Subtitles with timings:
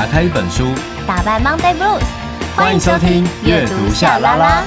[0.00, 0.64] 打开一本书，
[1.06, 2.02] 打败 Monday Blues。
[2.56, 4.62] 欢迎收听阅读夏拉拉。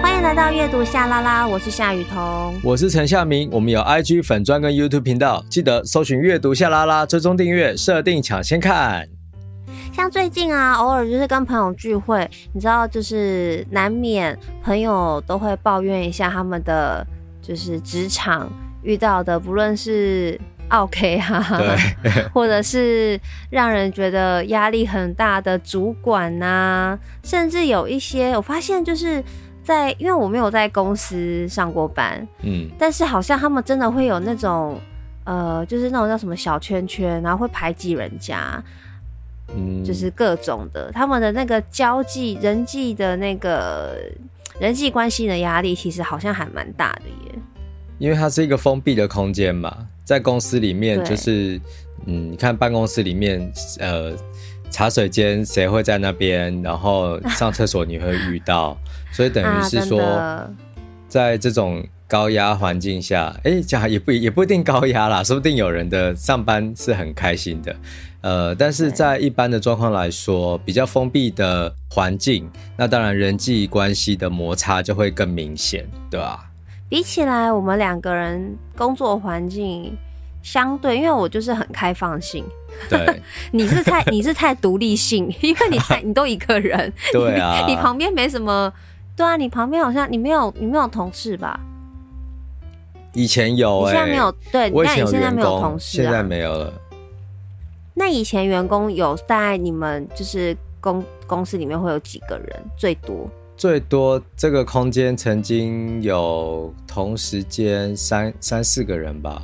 [0.00, 3.50] 欢迎来到阅读夏拉拉，我是夏雨桐，我是陈夏明。
[3.50, 9.08] 我们有 IG 粉专跟 YouTube 频道，记得搜寻阅读夏拉拉，追踪订阅，设定抢先看。
[9.92, 17.04] 像最近啊，偶尔就是跟朋友聚会，你知道，就是难免朋友都会抱怨一下他们的
[17.42, 18.48] 就是职场
[18.86, 20.40] 遇到的，不论是
[20.70, 21.60] OK 啊，
[22.02, 29.22] 对， 或者是让人觉得压力很大的主管啊，甚至有一些我发现就是
[29.62, 34.80] 在，因为我没有在公司上过班，嗯，但是好像他们真的会有那种
[35.24, 38.62] 呃，就是那种叫什么小圈圈，然后会排挤人家。
[39.56, 43.96] 嗯，就是各种的，他们的那个交际、人际的那个
[44.58, 47.38] 人际关系的压力，其实好像还蛮大的耶。
[47.98, 51.60] 因为它是一个封闭的空间嘛，在公司里面，就是
[52.06, 54.12] 嗯，你看办公室里面，呃，
[54.70, 56.62] 茶水间谁会在那边？
[56.62, 58.76] 然后上厕所你会遇到，
[59.12, 60.48] 所以等于是说，啊、
[61.08, 67.74] 在这种高压环境下，哎、欸，这样也不也不一定高压啦，说不定有人的上班是很开心的。
[68.20, 76.50] 呃，但是在一般的状况来说，比较封闭的环境，那当然人际关系的摩擦就会更明显，对吧？
[76.88, 79.96] 比起来，我们两个人工作环境
[80.42, 82.44] 相对，因为我就是很开放性，
[82.88, 83.20] 对，
[83.50, 88.72] 你是太你是太独立性， 因为你太你都一个人， 对啊你，你旁边没什么，
[89.16, 91.58] 对啊，你旁边好像你没有你没有同事吧？
[93.12, 96.72] 以前有、欸，现在没有，对，我以前有员工，你现在没有同事、啊，现在没有了。
[97.94, 102.62] 那以前员工有在你们就是公公司里面会有几个人？
[102.76, 109.42] 最多最多这个空间曾经有同时间三三四个人吧。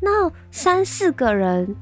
[0.00, 1.74] 那三四个人，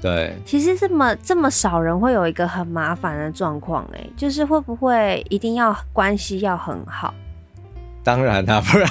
[0.00, 7.14] 对，其实这么这么少人会有一个很麻烦的状况，哎，就是会不会一定要关系要很好？
[8.02, 8.88] 当然啦、啊，不然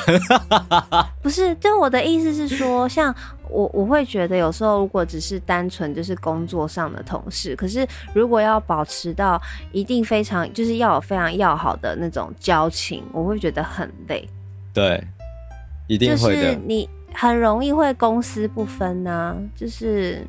[1.24, 1.56] 不是。
[1.56, 3.14] 就我的意思是说，像
[3.50, 14.30] 我我会觉得有时候如果只是单纯就是工作上的同事，可是如果要保持到一定非常就是要有非常要好的那种交情，我会觉得很累。
[14.72, 15.04] 对，
[15.88, 16.42] 一定会的。
[16.44, 20.24] 就是你很容易会公私不分呐、啊，就是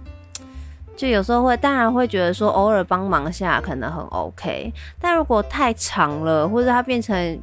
[0.96, 7.38] 就有时候会，当然会觉得说偶尔帮忙下可能很 OK，但如果太长了，或者它变成。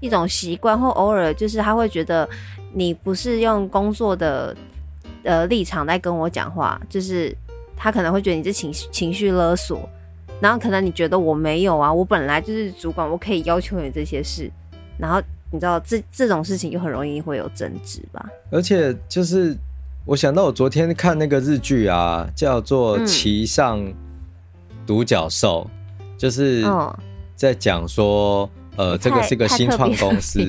[0.00, 2.28] 一种习惯，或偶尔就是他会觉得
[2.72, 4.56] 你不是用工作的
[5.22, 7.36] 呃立场在跟我讲话，就是
[7.76, 9.88] 他可能会觉得你是情绪情绪勒索，
[10.40, 14.50] 然后可能你觉得我没有啊，我本来就是主管，我可以要求你这些事，
[14.98, 15.20] 然后
[15.52, 18.26] 你知道这这种事情就很容易会有争执吧。
[18.50, 19.54] 而且就是
[20.06, 23.80] 我想到我昨天看那个日剧啊，叫做《骑上
[24.86, 26.64] 独角兽》，嗯，就是
[27.36, 28.48] 在讲说。
[28.80, 30.40] 呃，这个是一个新创公司，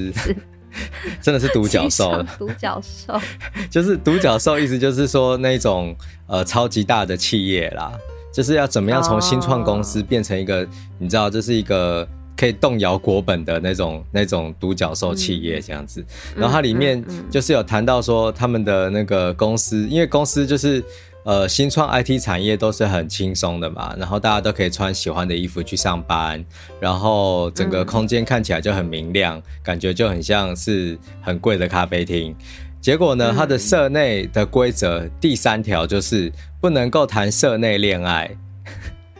[1.22, 2.26] 真的是独角兽。
[2.40, 3.20] 独角兽
[3.70, 5.94] 就是独角兽，意思就是说那种
[6.28, 7.92] 呃超级大的企业啦，
[8.34, 10.68] 就是要怎么样从新创公司变成一个，oh.
[10.98, 16.00] 你知道，这是一个可以动摇国本的那种那种独角兽企业这样子。
[16.36, 20.82] 嗯、然后它里面就是有谈到说他们的那个公司，因为公司就是。
[21.24, 26.44] 呃，新创 IT 产业都是很轻松的嘛，然后大家都可以穿喜欢的衣服去上班，
[26.80, 32.36] 然后整个空间看起来就很明亮，嗯、感觉就很像是很贵的咖啡厅。
[32.82, 38.30] 结果呢，它的社内的规则第三条就是不能够谈社内恋爱。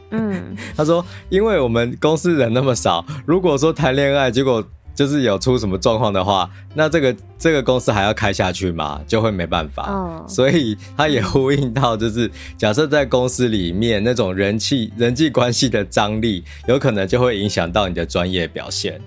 [0.10, 4.66] 嗯， 他说，因为我们公司人那么少，如果说谈恋爱，结果。
[4.94, 9.02] 就是有出什么状况的话，那这个这个公司还要开下去吗？
[9.08, 9.84] 就会没办法。
[9.84, 10.28] Oh.
[10.28, 19.02] 所以他也呼应到，就是假设在公司里面那种人气人际关系的张力，有可能就会影响到你的专业表现。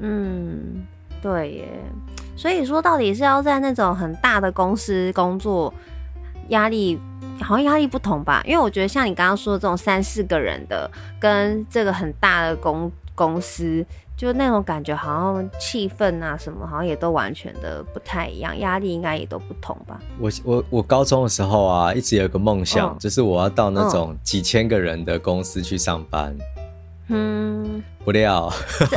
[0.00, 0.84] 嗯，
[1.22, 1.68] 对耶。
[2.36, 5.72] 所以说，到底是要在那种很大的公司工作，
[6.48, 6.98] 压力
[7.40, 8.42] 好像压力不同吧？
[8.44, 13.86] 因为我觉得像你刚刚说的这种三四个人的，跟这个很大的公公司。
[14.18, 20.00] 就那种感觉，好像气氛啊什么，好像也都完全的不太一样，压力应该也都不同吧。
[20.18, 26.36] 我我我高中的时候啊，一直有个梦想，哦，就是我要到那种几千个人的公司去上班。
[26.56, 26.57] 嗯，
[28.04, 28.52] 不料，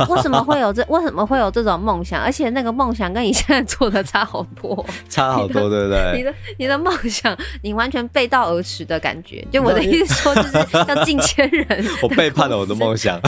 [0.08, 0.84] 为什么会有这？
[0.88, 2.20] 为什么会有这种梦想？
[2.22, 6.12] 而且那个梦想跟你现在做的差好多， 差好多，对不对？
[6.16, 9.46] 你的你的梦想，你完全背道而驰的感觉。
[9.50, 13.20] 就我的意思说，就是 要近千人，我背叛了我的梦想，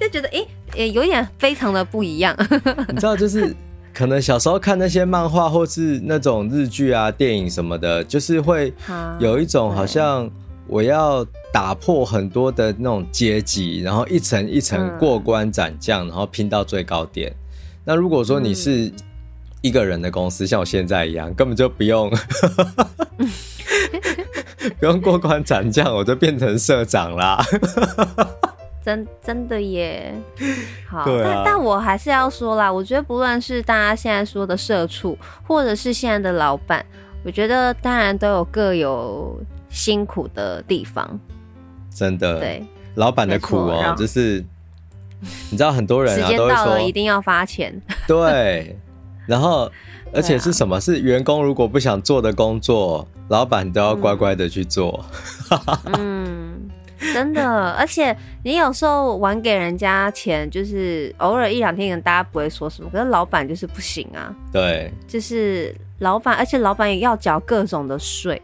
[0.00, 2.36] 就觉得哎，也、有点非常的不一样。
[2.88, 3.54] 你知道，就是。
[3.94, 8.72] 可可能小时候看那些漫画或是那种日剧啊、电影什么的，就是会
[9.20, 10.28] 有一种好像
[10.66, 17.32] 我要打破很多的那种阶级，然后一层一层过关斩将，然后拼到最高点。
[17.84, 18.90] 那如果说你是
[19.60, 22.10] 一个人的公司，像我现在一样，根本就不用
[24.78, 27.44] 不用过关斩将，我就变成社长啦。
[28.84, 30.12] 真真的耶，
[30.88, 35.16] 好，啊，但但我还是要说啦，我觉得不论是大家现在说的社畜，
[35.46, 36.84] 或者是现在的老板，
[37.24, 39.40] 我觉得当然都有各有
[39.72, 41.18] 辛苦的地方。
[41.90, 42.62] 真的，对，
[42.94, 44.44] 老板的苦哦，就是
[45.50, 47.74] 你知道很多人啊，时间到了一定要发钱。
[48.06, 48.78] 对，
[49.26, 49.68] 然后
[50.14, 50.80] 而且是什么？
[50.80, 55.04] 是员工如果不想做的工作，老板都要乖乖的去做。
[55.94, 56.68] 嗯。
[57.12, 62.88] 真的，而且你有时候晚给人家钱，就是偶尔一两天，可能大家不会说什么。
[62.92, 64.32] 可是老板就是不行啊。
[64.52, 68.40] 对，就是老板，而且老板也要缴各种的税。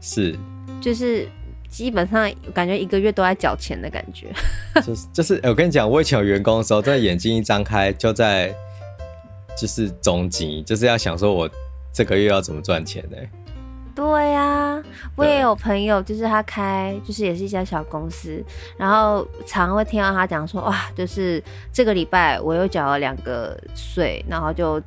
[0.00, 0.38] 是，
[0.80, 1.28] 就是
[1.68, 4.26] 基本上感觉一个月都在缴钱的感觉。
[4.82, 8.54] 就是就是，我跟你讲，我以前有员工的时候，真的眼睛一张开就在
[9.56, 11.48] 就是总结，就是要想说我
[11.92, 13.16] 这个月要怎么赚钱呢？
[13.94, 14.82] 对呀、啊，
[15.16, 18.42] 我也有朋友，就是他开，就是也是一家小公司，
[18.78, 21.42] 然后常会听到他讲说，哇，就是
[21.72, 24.80] 这个礼拜我又缴了两个税，然后就。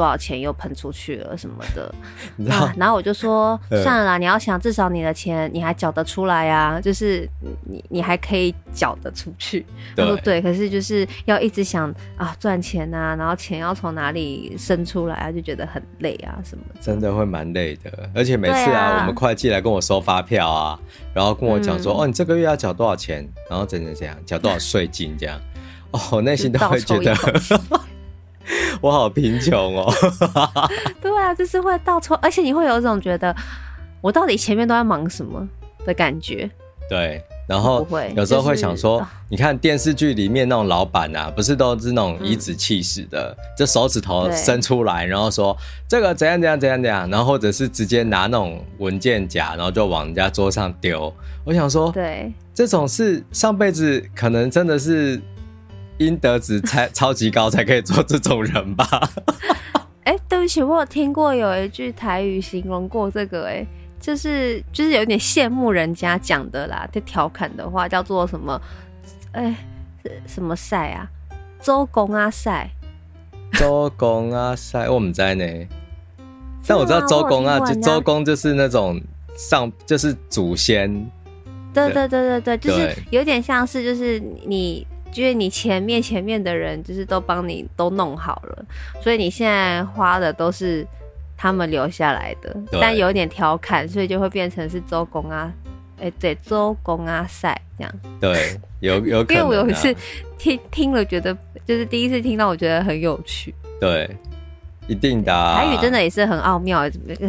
[0.00, 1.94] 多少钱又喷出去了什么的，
[2.50, 7.28] 啊，然后我就说算了啦，你要想至少你的钱你还缴得出来啊，就是
[7.68, 9.66] 你你还可以缴得出去。
[9.94, 16.80] 他说对，可是就是要一直想啊赚钱啊，然后钱要从哪里生出来啊，就觉得很累啊什么的。
[16.80, 19.00] 真的会蛮累的，而且每次啊，啊。
[19.00, 20.80] 我们会计来跟我收发票啊，
[21.12, 25.38] 然后跟我讲说、嗯、哦，你这个月要缴多少钱，然后怎怎怎样缴多少税金这样，
[25.90, 27.14] 哦，我内心都会觉得。
[28.80, 29.92] 我好贫穷哦！
[31.00, 33.34] 对啊，就是会倒抽，而且你会有一种觉得，
[34.00, 35.46] 我到底前面都在忙什么
[35.84, 36.50] 的感觉。
[36.88, 51.12] 对，然后有时候会想说，就是、你看电视剧里面那种老板啊，不是都是那种颐指气使的，就、嗯、手指头伸出来，然后说这个怎样怎样怎样怎样，然后或者是直接拿那种文件夹，然后就往人家桌上丢。
[51.44, 55.20] 我想说，对，这种是上辈子可能真的是。
[56.00, 58.86] 阴德值才超级高，才可以做这种人吧？
[60.04, 63.66] 哎、欸，对不起，我有听过有一句台语形容过这个、欸，哎，
[64.00, 68.58] 就是就是有点羡慕人家讲的啦，就调侃的话叫做什么？
[69.32, 69.54] 哎、
[70.04, 71.06] 欸，什么赛啊？
[71.60, 72.70] 周公啊赛？
[73.52, 74.88] 周公啊赛？
[74.88, 75.44] 我们在呢。
[76.66, 78.98] 但我知道周公啊，就周公就是那种
[79.36, 80.90] 上就是祖先。
[81.74, 84.86] 对对对对对，就是有点像是就是你。
[85.12, 88.64] 就是你前面前面的人，就是都帮你都弄好了，
[89.02, 90.86] 所以你现在花的都是
[91.36, 95.52] 他们留下来的，但有点调侃，所以就会变成是周公啊，
[95.98, 97.92] 哎、欸，对，周公啊赛这样。
[98.20, 99.42] 对，有 有可能、啊。
[99.42, 99.94] 因为我有一次
[100.38, 101.36] 听听了，觉得
[101.66, 103.54] 就是第一次听到，我觉得很有趣。
[103.80, 104.08] 对。
[104.86, 106.80] 一定的、啊，台语真的也是很奥妙，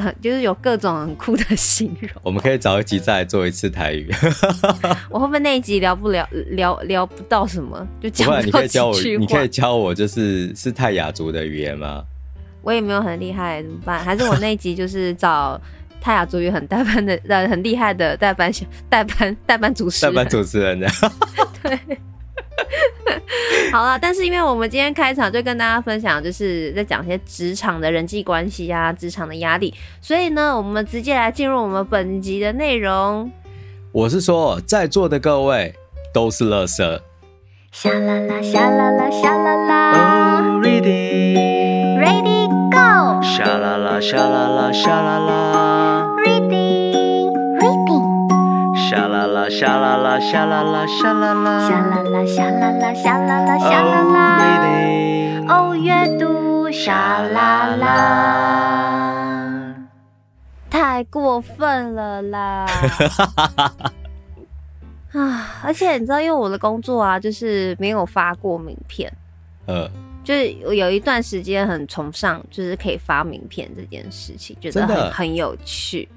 [0.02, 2.10] 很就是有各种很酷的形容。
[2.24, 4.12] 我们可以找一集再来做一次台语。
[5.10, 8.58] 我会不会那一集聊不了，聊聊不到什么，就讲不到几句话。
[8.58, 12.04] 你可以教我，你可以教我，就是是泰雅族的语言吗？
[12.64, 14.04] 我也没有很厉害，怎么办？
[14.04, 15.60] 还是我那一集就是找
[16.00, 18.52] 泰雅族语很代班的、很厉害的代班、
[18.90, 21.12] 代班、代班主持人、代班主持人这样。
[21.62, 21.80] 对。
[23.72, 33.32] 好了，但是因为我们今天开场就跟大家分享，就是在讲一些职场的人际关系啊，职场的压力，所以呢，我们直接来进入我们本集的内容。
[33.92, 35.74] 我是说，在座的各位
[36.14, 37.02] 都是乐色。
[37.72, 40.42] 沙啦啦，沙啦啦，沙啦啦。
[40.42, 43.22] Oh, ready, ready, go。
[43.24, 45.81] 沙啦啦，沙啦啦，沙啦啦。
[48.92, 55.48] 沙啦啦，沙啦啦，沙啦啦，沙啦啦，沙啦啦，沙啦啦，沙啦啦，沙啦啦。
[55.48, 59.16] 哦，阅读沙啦啦，
[60.70, 62.66] 太过分了啦！
[65.16, 69.10] 啊，而且你知道，因为我的工作啊，就是没有发过名片。
[69.68, 69.90] 嗯，
[70.22, 76.10] 就是有一段时间很崇尚，就是可以发名片这件事情，觉得很很有趣。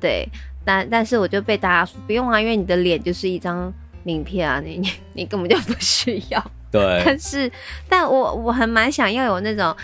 [0.00, 0.28] 对。
[0.64, 6.44] 但但是我就被大家说不用啊，因为你的脸就是一张名片啊，你你 你根本就不需要。
[6.70, 7.00] 对。
[7.06, 7.50] 但是，
[7.88, 9.74] 但我我很蛮想要有那种，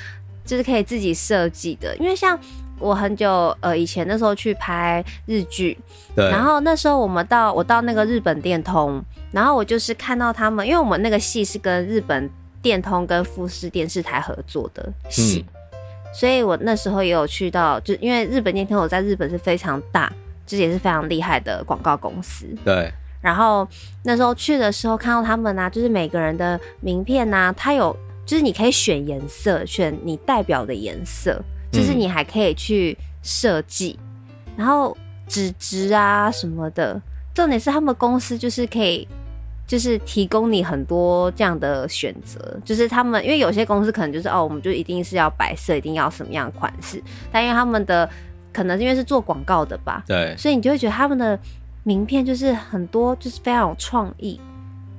[0.44, 2.38] 就是可以自己设计的，因为像
[2.78, 5.78] 我很久呃以前那时候去拍日剧，
[6.14, 6.28] 对。
[6.28, 9.02] 然后那时候我们到我到那个日本电通，
[9.32, 12.28] 然后我就是看到他们，因为我们那个戏是跟日本
[12.60, 15.46] 电通跟富士电视台合作的戏。
[15.48, 15.54] 嗯
[16.14, 20.10] 所以我那时候也有去到，就因为日本电天我在日本是非常大，
[20.46, 22.46] 就是也是非常厉害的广告公司。
[22.64, 22.90] 对。
[23.20, 23.66] 然后
[24.04, 31.42] 那时候去的时候，看到他们啊，就是每个人的名片啊，它有，就是你可以选颜色，选你代表的颜色，
[31.72, 37.00] 就是你还可以去设计，嗯、然后纸质啊什么的。
[37.32, 39.08] 重点是他们公司就是可以，
[39.66, 48.08] 就是提供你很多这样的选择，就是他们因为有些公司可能就是哦，我们就一定是要白色，一定要什么样的款式，但因为他们的
[48.52, 51.38] 可能因为是做广告的吧，对，所以你就会觉得他们的。
[51.86, 54.40] 名片就是很多，就是非常有创意，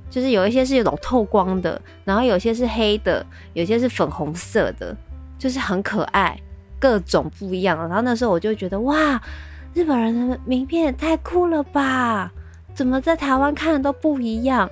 [0.08, 4.96] 就是有一些是有种透光的，然后有些是黑的，有些是粉红色的，
[5.40, 6.40] 就是很可爱，
[6.78, 7.76] 各种不一样。
[7.90, 9.20] 然后那时候我就觉得，哇，
[9.74, 12.32] 日本人的名片也太酷了吧？
[12.76, 14.70] 怎么在台湾看的都不一样？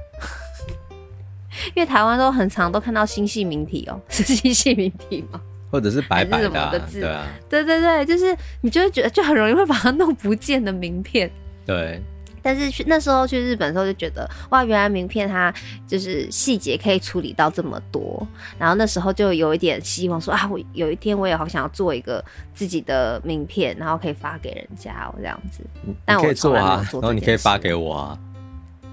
[1.75, 5.39] 因为台湾都很常都看到星系名体哦， 是星系名体吗？
[5.71, 6.99] 或者是白白的、啊、的字？
[6.99, 11.31] 对啊，对对对，就是你就会觉得就很容易会把它弄不见的名片。
[11.65, 11.99] 对，
[12.43, 15.51] 但是去那时候去日本的时候就觉得哇，原来名片它
[15.87, 18.27] 就是细节可以处理到这么多，
[18.59, 22.23] 然后那时候就有一点希望说啊，我有一天我也好想要做一个
[22.53, 25.63] 自己的名片，然后可以发给人家这样子。
[26.05, 28.19] 但我可以做啊，然后你可以发给我啊。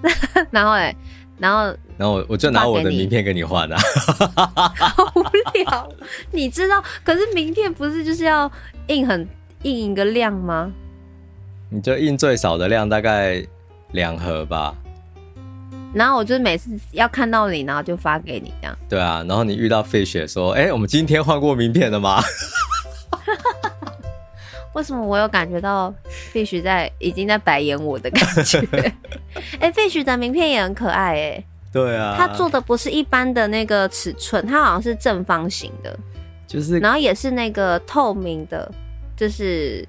[0.51, 0.97] 然后哎、欸，
[1.39, 3.77] 然后然后我就拿我的名片跟你换啊。
[4.79, 5.89] 好无聊，
[6.31, 6.83] 你知道？
[7.05, 8.51] 可是名片不是就是要
[8.87, 9.29] 印很
[9.63, 10.73] 印一个量吗？
[11.73, 13.41] 你就印最少的量，大概
[13.93, 14.75] 两盒吧。
[15.95, 18.77] 然后我就每次要看到你，然后就发给你这样。
[18.89, 22.21] 对啊，然后你遇到 Fish 说：“哎、欸，我们今天换过名片了吗？”
[24.75, 25.93] 为什么我有感觉到
[26.33, 28.61] Fish 在已经在白眼我的感觉？
[29.61, 31.45] 哎、欸、，Fish 的名片也很可爱哎。
[31.73, 35.97] 对啊，他做的不是一般的那个尺寸，他好像是正方形的，
[36.49, 38.71] 就是，然后也是那个透明的，
[39.17, 39.87] 就是。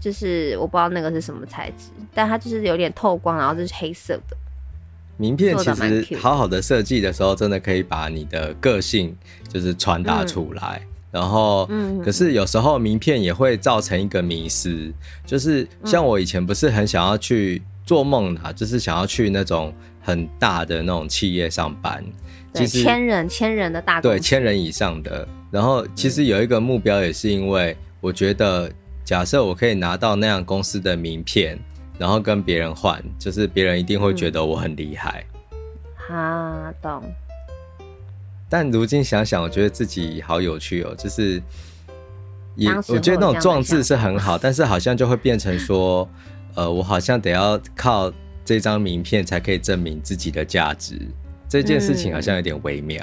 [0.00, 4.36] 就是我不知道那个是什么材质，但它就是有点透光，然后就是黑色的。
[5.16, 9.16] 名片其实好好的设计的时候，真的可以把你的个性
[9.48, 10.80] 就是传达出来。
[10.84, 14.92] 嗯、然后，嗯，可是有时候名片也会造成一个迷失，
[15.26, 22.00] 就是像我以前不是很想要去做梦啊，就是想要去那种很大的那种企业上班，
[22.52, 25.26] 对，其实千人千人的大，对，千人以上的。
[25.50, 28.70] 然后其实有一个目标，也是因为我觉得。
[29.08, 31.58] 假设我可以拿到那样公司的名片，
[31.98, 35.24] 然后跟别人换，就是别人一定会觉得我很厉害。
[35.96, 37.02] 哈、嗯，懂。
[38.50, 41.42] 但如今想想，我觉得自己好有趣哦，就是
[42.54, 46.06] 也我觉得那种壮志是很好，但是好像就会变成说，
[46.54, 48.12] 呃，我好像得要靠
[48.44, 51.00] 这张名片才可以证明自己的价值，
[51.48, 53.02] 这件事情好像有点微妙。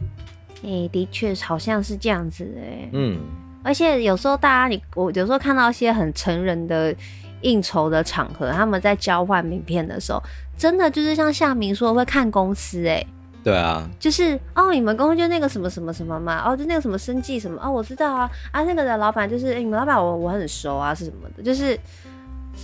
[0.00, 2.88] 哎、嗯欸，的确好像是这样子哎。
[2.92, 3.20] 嗯。
[3.62, 6.94] 而且有时候大家你我有时候看到一些很成人的
[7.42, 10.22] 应酬的场合，他们在交换名片的时候，
[10.56, 13.06] 真的就是像夏明说会看公司哎、欸，
[13.42, 18.30] 对啊，就是哦你们公司就那个什么什么什么嘛，哦就那个什么生计什么哦我知道啊。
[18.50, 21.78] 啊那个的老板就是你们老板我我很熟啊是什么的，就是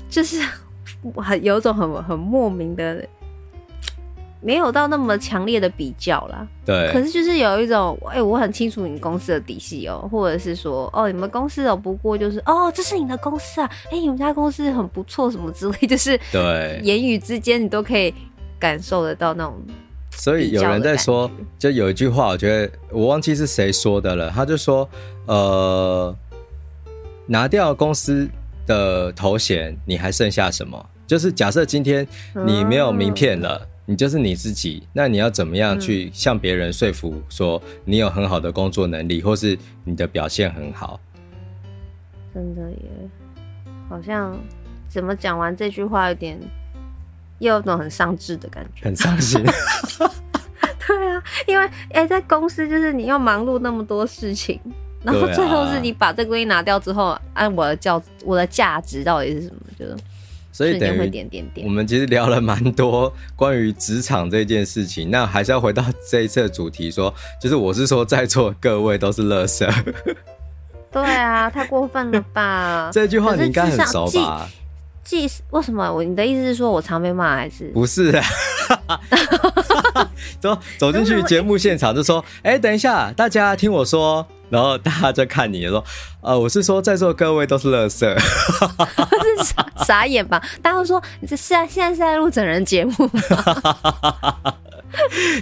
[0.09, 0.40] 就是
[1.17, 3.07] 很有种很很莫名的。
[4.40, 6.92] 没有到那么强烈的比较啦，对。
[6.92, 18.14] 可是就是有一种，哎、欸，我很清楚你公司的底细哦，或者是说，哦，你们公司有不过就是，哦，这是你的公司啊，哎、欸，你们家公司很不错，什么之类， 就是对，言语之间你都可以
[18.61, 19.61] 感受得到那种。
[20.12, 21.28] 所以有人在说，
[21.59, 24.88] 就有一句话，我觉得我忘记是谁说的了，他就说，
[25.26, 26.14] 呃，
[27.26, 28.28] 拿掉公司
[28.66, 30.87] 的头衔，你还剩下什么？
[31.09, 32.07] 就是假设今天
[32.47, 33.61] 你没有名片了。
[33.62, 41.00] 嗯你就是你自己，那你要怎么样去向别人说服说你有很好的工作能力，或是你的表现很好？
[42.35, 42.87] 真的耶，
[43.88, 44.38] 好像
[44.88, 46.38] 怎么讲完这句话有点
[47.38, 49.42] 又有种很丧志的感觉，很伤心。
[50.87, 54.61] 对啊，因为哎、欸，在公司就是你要忙碌那么多事情，
[55.02, 59.62] 然后最后是你把这个东西拿掉之后，按我的价我的价值到底是什么？
[59.78, 59.97] 就是。
[60.59, 60.99] 所以等于
[61.62, 69.65] 我们其实聊了蛮多关于职场这件事情，那还是要回到这一次的主题说，说就是我是说在座各位都是垃圾。
[70.91, 72.91] 对啊，太过分了吧？
[72.93, 74.49] 这句话你应该很熟吧？
[75.05, 75.88] 既为什么？
[75.95, 77.69] 我你的意思是说我常被骂还是？
[77.69, 79.00] 不是啊，
[80.41, 85.85] 走走进去节目现场就说，哎、欸，等一下，大家听我说，然后大家就看你说，
[86.29, 90.39] 呃，我是说在座各位都是垃圾， 是傻傻眼吧？
[90.61, 93.23] 大家都说你这是啊现在是在录整人节目吗？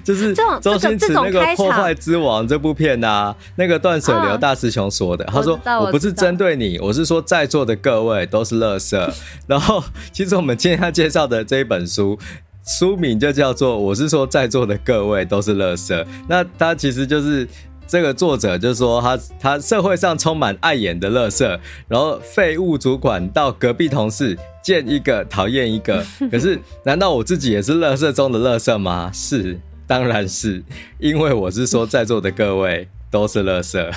[0.05, 8.97] 就是周星驰那个《破坏之王》这部片啊，那个断水流大师兄说的，他说我不是针对你，我是说在座的各位都是垃圾。
[9.49, 12.17] 然后，其实我们今天要介绍的这一本书，
[12.65, 15.93] 书名就叫做《我是说在座的各位都是垃圾》。
[16.29, 17.49] 那他其实就是。
[17.87, 21.47] 这个作者就说他他社会上充满碍眼的垃圾，
[21.89, 26.05] 然后废物主管到隔壁同事见一个讨厌一个。
[26.31, 29.11] 可是难道我自己也是垃圾中的垃圾吗？
[29.15, 30.63] 是，当然是，
[30.99, 33.93] 因为我是说在座的各位都是垃圾。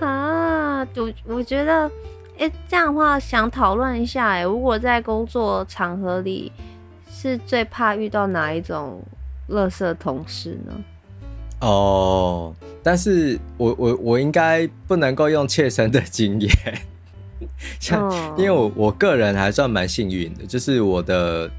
[0.00, 1.90] 啊，我我觉得，
[2.38, 6.50] 哎，这样的话想讨论一下，哎，如果在工作场合里，
[7.12, 9.02] 是最怕遇到哪一种
[9.50, 10.72] 垃圾同事呢？
[11.64, 16.50] 哦，但是我我我应该不能够用切身的经验，
[17.80, 21.50] 像， 因为我我个人还算蛮幸运的，就是我的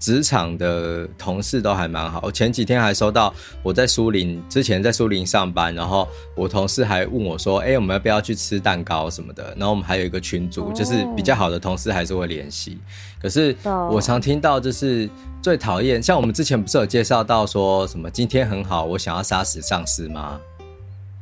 [0.00, 2.18] 职场的同事都还蛮好。
[2.24, 12.78] 我前几天还收到我在苏林之前在苏林上班，然后我同事还问我说：“哎，我们要不要去吃蛋糕什么的？”然后我们还有一个群组，就是比较好的同事还是会联系。
[13.22, 13.54] 可是
[13.90, 15.08] 我常听到就是。
[15.42, 20.38] 最讨厌，像我们之前不是有介绍到说什么今天很好，我想要杀死上司吗？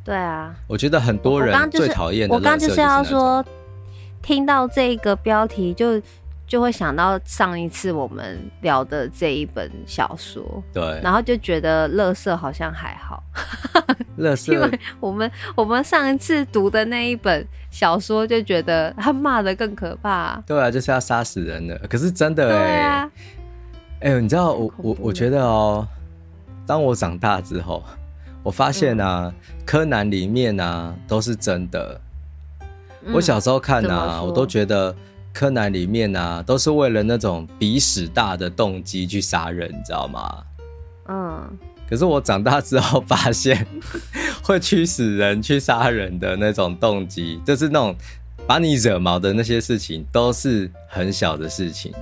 [0.04, 2.34] 对啊，我觉得很多人最讨厌的。
[2.34, 3.44] 我刚就是要说，
[4.20, 6.02] 听到这个标题就
[6.48, 13.22] 就会想到上一次我们聊的这一本小说，对，然后就觉得乐色好像还好，
[14.18, 23.10] 垃圾，因为我们我们上一次读的那一本小说就觉得他骂的更可怕，对啊，就是要杀死人的，可是真的哎、欸。
[24.00, 25.86] 哎、欸，你知道我我我觉得哦，
[26.64, 27.82] 当我长大之后，
[28.42, 29.34] 我发现啊，嗯、
[29.66, 32.00] 柯南里面啊都是真的。
[33.04, 34.94] 嗯、我小时候看啊，我都觉得
[35.38, 40.44] 柯南里面啊都是为了那种鼻屎大的动机去杀人，你知道吗？
[41.06, 41.58] 嗯。
[41.88, 43.64] 可是我长大之后发现，
[44.42, 47.94] 会驱使人去杀人的那种动机，就是那种。
[48.46, 51.92] 把你惹毛的那些事情都是很小的事情，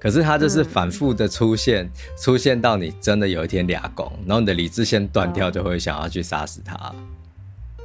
[0.00, 6.94] 可是它就是反复的出现，嗯、出现到你真的有一天俩拱，然后你的理智线断掉，就会想要去杀死他。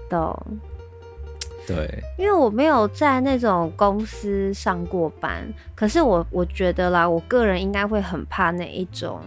[0.07, 0.39] 懂。
[1.75, 2.03] 对。
[2.17, 5.43] 因为我没有在那种公司上过班，
[5.75, 9.21] 可是我我觉得啦，我个人应该会很怕那一种，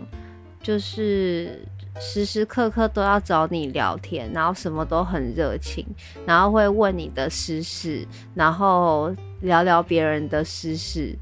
[0.62, 1.60] 就是。
[2.00, 5.86] 时时刻刻都要找你聊天，然后什么都很热情，
[6.26, 8.04] 然后会问你的私事，
[8.34, 11.16] 然后聊聊别人的私事，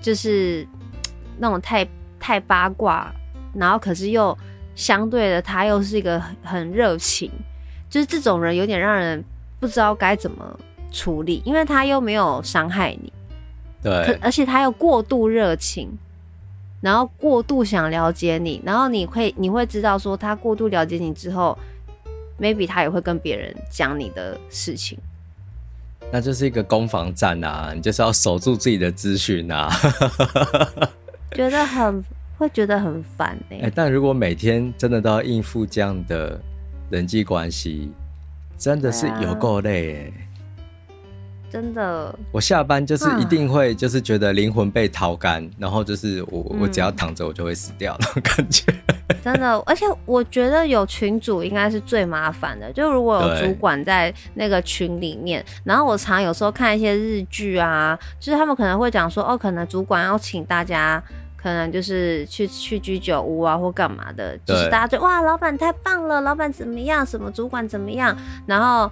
[0.00, 0.66] 就是
[1.36, 1.86] 那种太
[2.18, 3.12] 太八卦，
[3.52, 4.34] 然后可是又
[4.74, 7.30] 相对的他又是一个很热情，
[7.90, 9.22] 就是这种人有点让人
[9.60, 10.58] 不知道该怎么
[10.90, 13.12] 处理，因为他又没有伤害你，
[13.82, 15.88] 对，而且他又过度热情。
[16.82, 21.54] 然后过度想了解你，然后你会你会知道说他过度了解你之后
[22.40, 24.98] ，maybe 他也会跟别人讲你的事情。
[26.10, 29.68] 那就是一个攻防战啊，你就是要守住自己的资讯啊。
[31.36, 32.02] 觉得很
[32.38, 33.72] 会觉得很烦哎、欸。
[33.74, 36.40] 但如果每天真的都要应付这样的
[36.88, 37.92] 人际关系，
[38.60, 40.12] 真的是有够累哎、欸。
[41.50, 48.70] 真的，我下班就是一定会，就是觉得灵魂被掏干，嗯、然后就是我我只要躺着，我就会死掉那种感觉。
[49.24, 52.70] 真的，而且我觉得有群主应该是最麻烦的。
[52.72, 61.02] 就如果有主管在那个群里面，然后我常有时候看一些日剧啊，就是他们可能会讲说，哦，可能主管要请大家，
[61.40, 68.90] 可能就是去去居酒屋啊或干嘛的，就是大家就哇，老板太棒了，老板怎么样，什么主管怎么样，然后。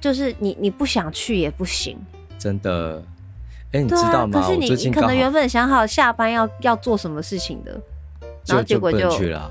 [0.00, 1.98] 就是你，你不想去也不行，
[2.38, 3.02] 真的。
[3.72, 4.40] 哎、欸，你知道吗？
[4.40, 7.72] 可是你可能原本想好下班要要做什么事情的，
[8.46, 9.50] 然后结果就，就去了。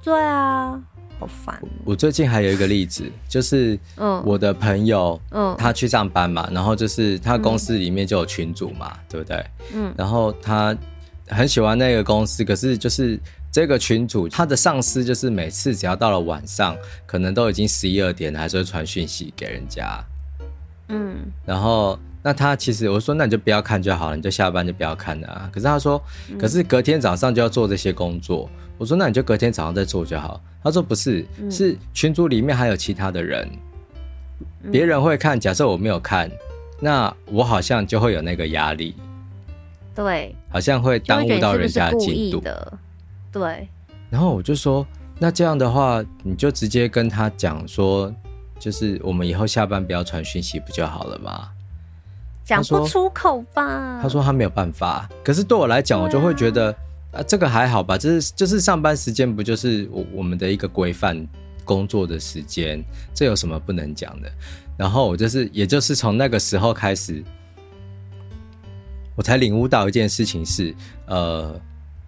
[0.00, 0.80] 对啊，
[1.18, 1.60] 好烦。
[1.84, 9.46] 我最近还有一个例子，就是嗯，我的朋友嗯，他去上班嘛，然后就是他公司里面就有群主嘛，嗯、对不对？
[9.74, 10.72] 嗯，然后他
[11.28, 13.18] 很喜欢那个公司，可是就是。
[13.54, 20.04] 这个群主，他的上司就是每次只要到了晚上，可能都已经十一二点了，还是会传讯息给人家。
[20.88, 25.48] 嗯，然后那他其实我说，那你就不要看就好了，你就下班就不要看了啊。
[25.52, 26.02] 可是他说，
[26.36, 28.50] 可是隔天早上就要做这些工作。
[28.76, 30.42] 我说，那你就隔天早上再做就好。
[30.60, 33.48] 他说不是，是群组里面还有其他的人，
[34.72, 35.38] 别人会看。
[35.38, 36.28] 假设我没有看，
[36.80, 38.96] 那我好像就会有那个压力。
[39.94, 42.42] 对，好像会耽误到人家的进度。
[43.32, 43.68] 对，
[44.10, 44.86] 然后我就说，
[45.18, 48.12] 那这样的话，你就直接跟他讲说，
[48.58, 51.48] 就是我们以后下班不要传讯息不就好了吗？
[52.44, 53.98] 讲不出口吧？
[54.02, 56.70] 他说他没有办法，可是对我来讲，我就会觉得
[57.10, 61.26] 啊，啊，这个还好吧，就是就是上班时间不就是我我们的一个规范
[61.64, 64.30] 工作的时间，这有什么不能讲的？
[64.76, 67.24] 然后我就是，也就是从那个时候开始，
[69.14, 70.74] 我才领悟到一件事情是，
[71.06, 71.60] 呃，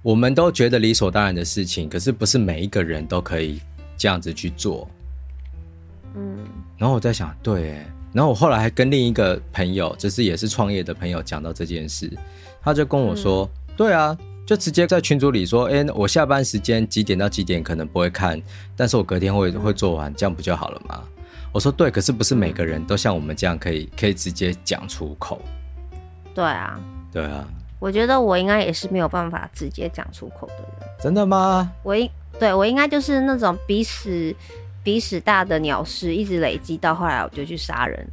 [0.02, 3.60] 我们都觉得理所当然的事情，可是不是每一个人都可以
[3.96, 4.88] 这样子去做。
[6.14, 6.38] 嗯，
[6.76, 12.10] 然后我在想，对，然后我后来还跟另一个朋友，就是也是创业的朋友讲到这件事，
[12.62, 14.16] 他就跟我说，嗯、对啊，
[14.46, 18.40] 就直接在群组里说，哎，我下班时间几点到几点可能不会看，
[18.74, 21.02] 但是我隔天会会做完，这样不就好了吗？
[21.52, 25.40] 我说对，可是不是每个人都像我们这样可以可以直接讲出口。
[26.34, 26.78] 对啊，
[27.16, 27.48] 对啊，
[27.78, 30.88] 我觉得我应该也是没有办法直接讲出口的人。
[31.00, 31.72] 真的吗？
[31.82, 34.36] 我应对我应该就是那种鼻屎
[34.82, 38.06] 鼻屎大的鸟事，一直累积到后来我就去杀人。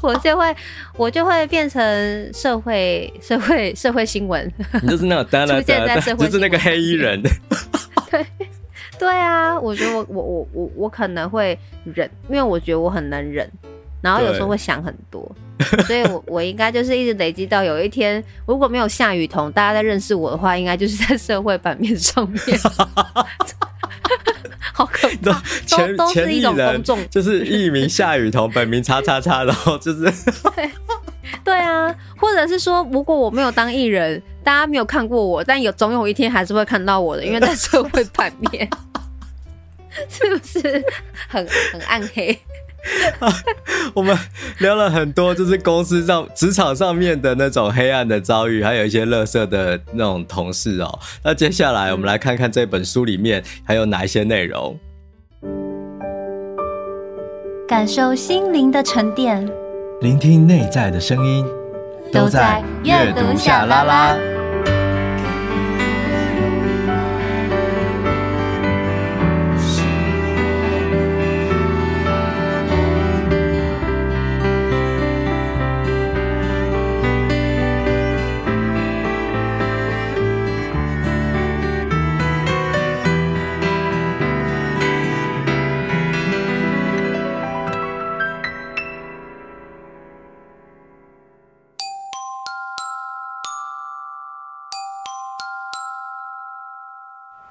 [0.00, 0.56] 我就会
[0.96, 1.80] 我就会变成
[2.34, 4.52] 社会社会社会新闻。
[4.82, 7.22] 你就是那种 出现在社会，就是那个黑衣人。
[8.10, 8.26] 对。
[8.96, 13.48] 对啊，我觉得我我我我我可能会忍，因为我觉得我很能忍，
[14.04, 15.34] 然后有时候会想很多，
[15.86, 22.38] 所以我 我应该就是一直累积到有一天，如果没有夏雨桐，大家在认识我的话，应该就是在社会版面上面，
[24.74, 30.02] 好可怕，都都是一种公众，就是艺名夏雨桐，本名叉叉叉，然后就是
[30.54, 30.70] 对，
[31.42, 38.68] 对啊，或者是说，如果我没有当艺人，大家没有看过我，但有总有一天还是会看到我的，因为在社会版面。
[40.08, 40.84] 是不是
[41.28, 42.36] 很很暗黑？
[43.18, 43.32] 啊，
[43.94, 44.16] 我们
[44.58, 50.98] 聊了很多，就是公司上、职场上面的那种黑暗的遭遇，还有一些乐色的那种同事哦。
[51.22, 54.78] 那接下来我们来看看这本书里面还有哪一些内容，
[57.66, 59.48] 感受心灵的沉淀，
[60.00, 61.46] 聆听内在的声音，
[62.12, 64.33] 都在阅读夏 LaLa。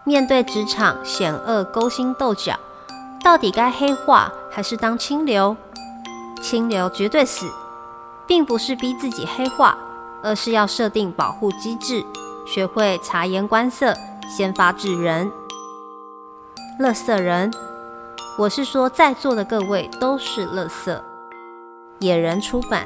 [0.05, 2.59] 面对职场险恶勾心斗角，
[3.23, 5.55] 到底该黑化还是当清流？
[6.41, 7.49] 清流绝对死，
[8.27, 9.77] 并不是逼自己黑化，
[10.21, 12.03] 而是要设定保护机制，
[12.45, 13.95] 学会察言观色，
[14.27, 15.31] 先发制人。
[16.81, 17.49] 垃圾人，
[18.37, 20.99] 我是说在座的各位都是垃圾。
[21.99, 22.85] 野人出版。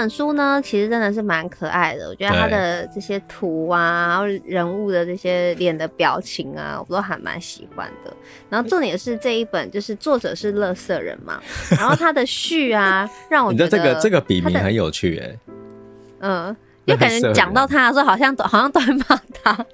[0.00, 2.08] 本书呢，其实真的是蛮可爱的。
[2.08, 8.10] 我觉得他的这些图啊，然后人物的这些脸的表情啊，我都还蛮喜欢的。
[8.48, 11.38] 然后重点是这一本，就是作者是乐色人嘛，
[11.78, 15.38] 然后他的序啊，让我觉得这个这个笔名很有趣哎。
[16.20, 19.66] 嗯，就感觉讲到他的时候，好像都好像都在骂他。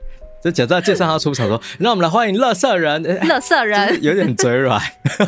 [0.47, 3.03] 就假装介绍他出场说， 让我们来欢迎乐色人。
[3.27, 4.81] 乐色人 有点嘴软，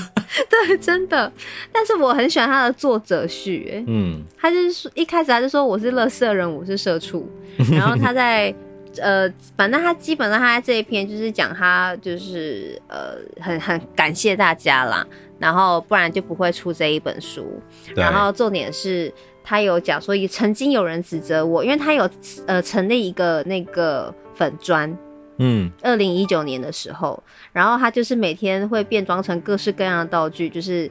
[0.48, 1.32] 对，真的。
[1.72, 7.28] 但是我很喜欢他的作者序，哎，嗯，他就是说一开始他就说我是乐色人，我是社畜。
[7.72, 8.54] 然后他在
[9.02, 15.04] 呃，反正他基本上他在这一篇就是讲他就是呃，很很感谢大家啦，
[15.40, 17.60] 然后不然就不会出这一本书。
[17.96, 22.08] 然后重点是他有讲说，也曾经有人指责我，因为他有
[22.46, 24.96] 呃成立一个那个粉专。
[25.38, 27.22] 嗯，二零一九年的时候，
[27.52, 30.90] 然后他就是每天会变装成各式各样的道具，就是，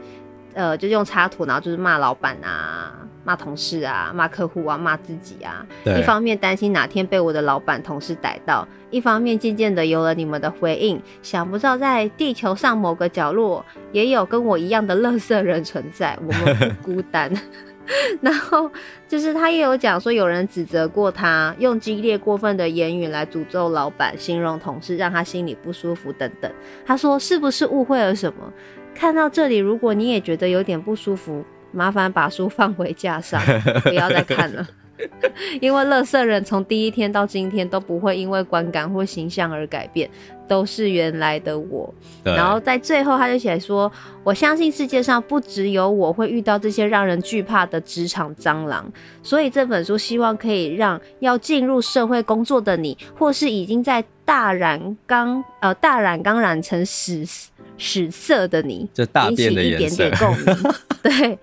[0.54, 5.66] 呃，就用插图，然后就是骂老板啊，骂同事啊，骂客户啊，骂自己啊。
[5.84, 6.00] 对。
[6.00, 17.32] 一方面担心哪天被我的老板同事逮到，一方面渐渐的有了你们的回应，想不到在地球上某个角落也有跟我一样的乐色人存在，我们不孤单。
[18.22, 18.72] 然后
[19.08, 26.52] 就是他也有讲说，有人指责过他用激烈过分的言语来诅咒老板，形容同事，让他心里不舒服等等。
[26.86, 28.52] 他说是不是误会了什么？
[28.94, 33.42] 看到这里，如果你也觉得有点不舒服，麻烦把书放回架上，
[33.84, 34.68] 不要再看了。
[35.62, 40.10] 因为乐色人从第一天到今天都不会因为观感或形象而改变，
[40.48, 41.94] 都是原来的我。
[42.24, 43.92] 然后在最后他就写说
[44.24, 57.26] ：“我相信世界上不只有我会遇到这些让人惧怕的职场蟑螂，所以这本书希望可以让要进入社会工作的你，或是已经在大染缸 呃大染缸染成屎
[57.78, 61.40] 屎色的你，就大便的引起一点点共鸣，对，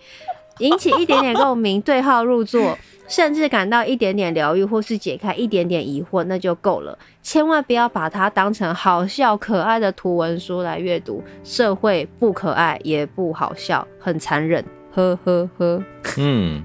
[0.58, 6.98] 引起一点点共鸣，对号入座。”甚至感到一点点疗愈，或是解开一点点疑惑，那就够了。
[7.22, 11.22] 千万不要把它当成好笑可爱的图文书来阅读。
[11.42, 14.64] 社会不可爱也不好笑，很残忍。
[14.92, 15.82] 呵呵呵。
[16.18, 16.62] 嗯，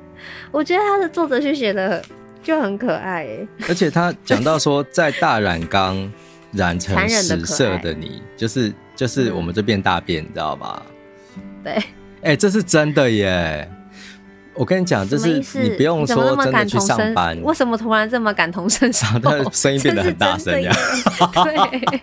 [0.50, 2.02] 我觉得他的作者去写的
[2.42, 3.48] 就很可爱诶。
[3.68, 6.10] 而且他讲到说，在大染缸
[6.52, 10.82] 染成屎色的你，就是就是我们这边大便，你知道吗？
[11.62, 11.72] 对。
[11.72, 13.68] 哎、欸，这是真的耶。
[14.54, 19.06] 我跟你讲，就是你不用说真的去上班，为什么突然这么感同身受？
[19.18, 20.70] 他 的声音变得很大声呀！
[21.42, 22.00] 对，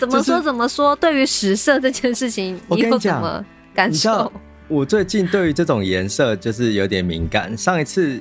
[0.00, 0.96] 怎么说怎么说？
[0.96, 4.30] 对于食色这件事情，你有什么感受？
[4.66, 7.56] 我最近对于这种颜色就是有点敏感。
[7.56, 8.20] 上一次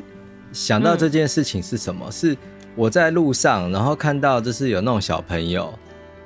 [0.51, 2.05] 想到这件事情是什么？
[2.07, 2.37] 嗯、是
[2.75, 5.73] 我在路上，然后看到就是有那种小朋友，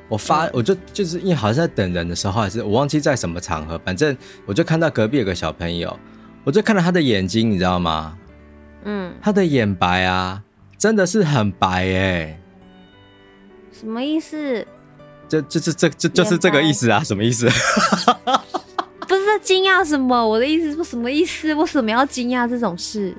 [0.09, 4.15] 我发我就就是因为好像在等人的时候，还是我忘记在什么场合，反正
[4.45, 5.97] 我就看到隔壁有个小朋友。
[6.43, 8.17] 我就看到他的眼睛，你知道吗？
[8.83, 10.43] 嗯，他的眼白啊，
[10.77, 12.39] 真的是很白哎、欸。
[13.71, 14.65] 什么意思？
[15.29, 17.01] 就就是这这就是这个意思啊？
[17.03, 17.47] 什么意思？
[19.07, 20.27] 不是惊讶什么？
[20.27, 21.53] 我的意思是什么意思？
[21.55, 23.15] 为什么要惊讶这种事？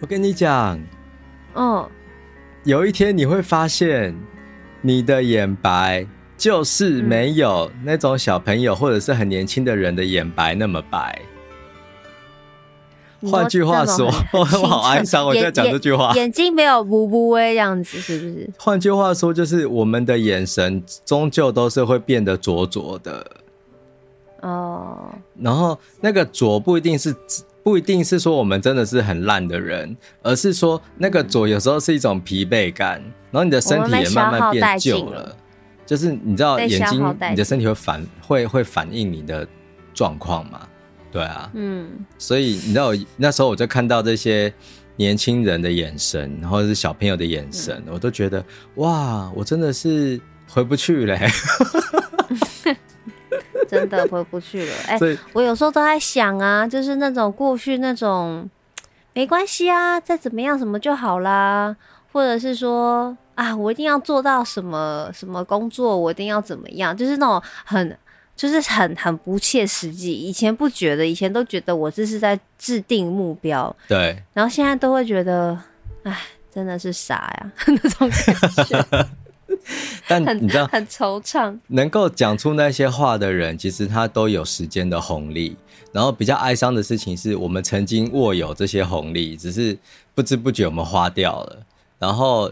[0.00, 0.78] 我跟你讲，
[1.54, 1.88] 嗯，
[2.64, 4.14] 有一天你会发现，
[4.82, 11.20] 你的眼白就是没有那种小朋友或者是很年轻的人的眼白那么白。
[13.28, 16.22] 换句话说， 我好哀伤，我在讲这句话眼。
[16.22, 18.50] 眼睛没有乌乌诶，这样子是不是？
[18.58, 23.26] 换句话说，就是我们的眼神终究都是会变得灼灼的。
[24.40, 25.12] 哦。
[25.38, 27.14] 然后那个灼不一定是
[27.62, 35.36] 不一定是说我们真的是很烂的人，而是说那个浊有时候是一种疲惫感，然后你的身体也慢慢变旧了。
[35.84, 39.46] 就是你知道眼睛，你的身体会反会会反映你的
[39.92, 40.60] 状况吗？
[41.12, 44.52] 对啊，嗯，所以你知道，那时候我就看到这些
[44.94, 48.44] 年轻人的眼神，然后是小朋友的眼神，嗯、我都觉得
[48.76, 51.18] 哇，我真的是回不去了，
[53.68, 54.72] 真的回不去了。
[54.86, 58.48] 哎、欸，我有时候都在想啊，就是那种过去那种
[59.12, 61.74] 没关系啊，再怎么样什么就好啦，
[62.12, 67.98] 或者是说啊，我一定要做到什么什么工作，我一定要怎么样，就是那种很。
[68.40, 70.14] 就是很很不切实际。
[70.14, 73.76] 以前不觉得，以前都觉得我这是在制定目标。
[73.86, 74.16] 对。
[74.32, 75.54] 然后现在都会觉得，
[76.04, 76.18] 哎，
[76.50, 79.06] 真的是傻呀， 那种感觉。
[80.08, 81.54] 但你知道，很惆怅。
[81.66, 85.54] 能够讲出那些话的人，其实他都有时间的红利。
[85.92, 89.76] 然后比较哀伤的事情是，我们曾经握有这些红利，只是
[90.14, 91.66] 不知不觉我们花掉了。
[91.98, 92.50] 然后。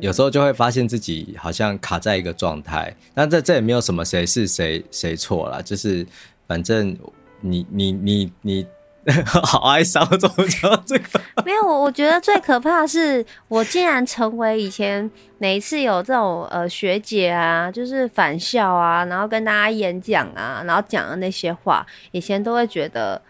[0.00, 6.06] 有时候就会发现自己好像卡在一个状态，但这这也没有什么谁是谁谁错了，就是
[6.46, 6.96] 反正
[7.40, 8.66] 你你你你
[9.24, 11.20] 好哀伤，怎么讲这个？
[11.44, 23.20] 没有，我我觉得最可怕的是，我竟然成为以前每一次有这种呃学姐啊，就是返校啊，然后跟大家演讲啊，然后讲的那些话，以前都会觉得。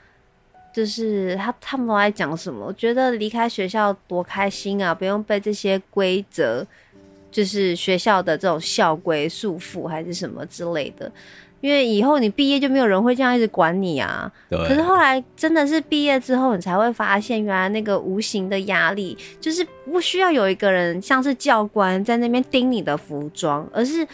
[0.72, 2.66] 就是他，他们都在讲什么？
[2.66, 4.94] 我觉得离开学校多开心啊！
[4.94, 6.64] 不用被这些规则，
[7.30, 11.10] 就是学校的这种校规束缚，还是什么之类的。
[11.60, 14.30] 因为以后你毕业就没有人会这样一直管你啊。
[14.48, 14.58] 对。
[14.66, 24.06] 可是后来真的是毕业之后，你才会发现，原来那个无形的压力，就是不需要有一个人像是教官在那边盯你的服装，而是。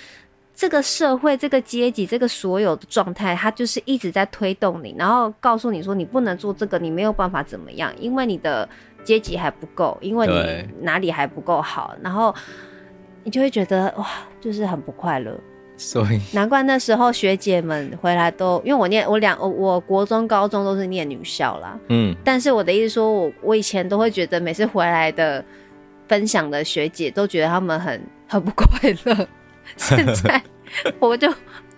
[0.57, 8.67] 这个社会、这个阶级、这个所有的状态，它就是一直在推动你，然后告诉你说你不能做这个，你没有办法怎么样，因为你的
[9.05, 12.35] 阶级还不够，因为你哪里还不够好，然后
[13.23, 14.07] 你就会觉得哇，
[14.41, 15.39] 就是很不快乐。
[15.77, 25.45] 所以 难怪那时候学姐们回来都，因为我念我两我我国中、高中都是念女校啦，嗯，但是我的意思说我我以前都会觉得每次回来的
[26.09, 28.67] 分享的学姐都觉得他们很很不快
[29.05, 29.29] 乐。
[29.77, 30.43] 现在
[30.99, 31.33] 我就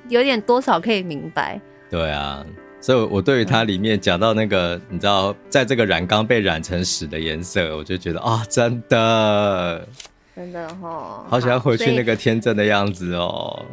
[0.09, 1.61] 有点多少可以明白。
[1.91, 2.45] 对啊，
[2.81, 9.89] 所以我对于它里面讲到那个，嗯、你知道，在这个染缸被染成屎的颜色，我就觉得啊、哦，真的，
[10.37, 13.65] 真的哦，好想要回去那个天真的样子哦。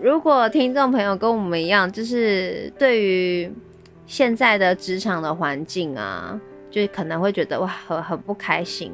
[0.00, 3.50] 如果听众朋友跟我们一样，就是对于
[4.06, 6.40] 现在的职场的环境啊。
[6.68, 8.92] 就可能会觉得哇，很很不开心。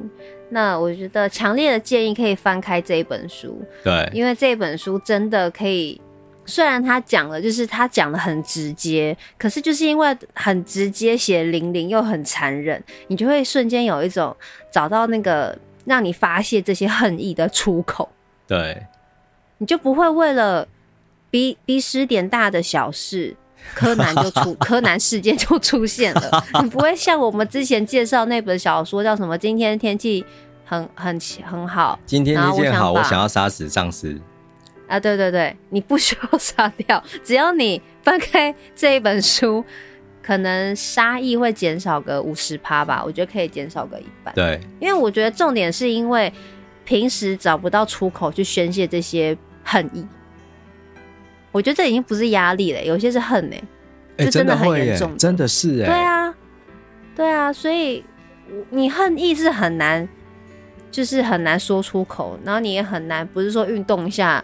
[0.54, 5.98] 那我觉得强烈的建议可以翻开这一本书，对，因为这本书真的可以，
[6.44, 14.36] 虽然他讲了，就是他讲的很直接，可是就是因为很直接，血淋淋又很残忍，你就会瞬间有一种
[14.70, 18.06] 找到那个让你发泄这些恨意的出口。
[18.46, 18.86] 对，
[19.56, 20.68] 你就不会为了
[21.30, 23.34] 比比十点大的小事。
[23.74, 26.44] 柯南就出，柯南事件就出现了。
[26.62, 29.36] 你不会像我们之前介绍那本小说叫什么？
[29.38, 30.24] 今天天气
[30.64, 31.98] 很很很好。
[32.04, 34.20] 今天天气好，我想要杀死上司。
[34.88, 39.64] 啊，对对对，你不需要杀掉，只要你翻开这一本书，
[40.22, 43.02] 可能杀意会减少个五十趴吧。
[43.02, 44.34] 我觉得可以减少个一半。
[44.34, 46.30] 对，因为我觉得重点是因为
[46.84, 50.06] 平时找不到出口去宣泄这些恨意。
[51.52, 53.56] 我觉得这已经不是压力了，有些是恨呢，
[54.18, 56.34] 就真的很严重的，真的是哎，对啊，
[57.14, 58.02] 对啊，所以
[58.70, 60.08] 你恨意是很难，
[60.90, 64.42] 就是很难说出口，然后你也很难，不是说运动一下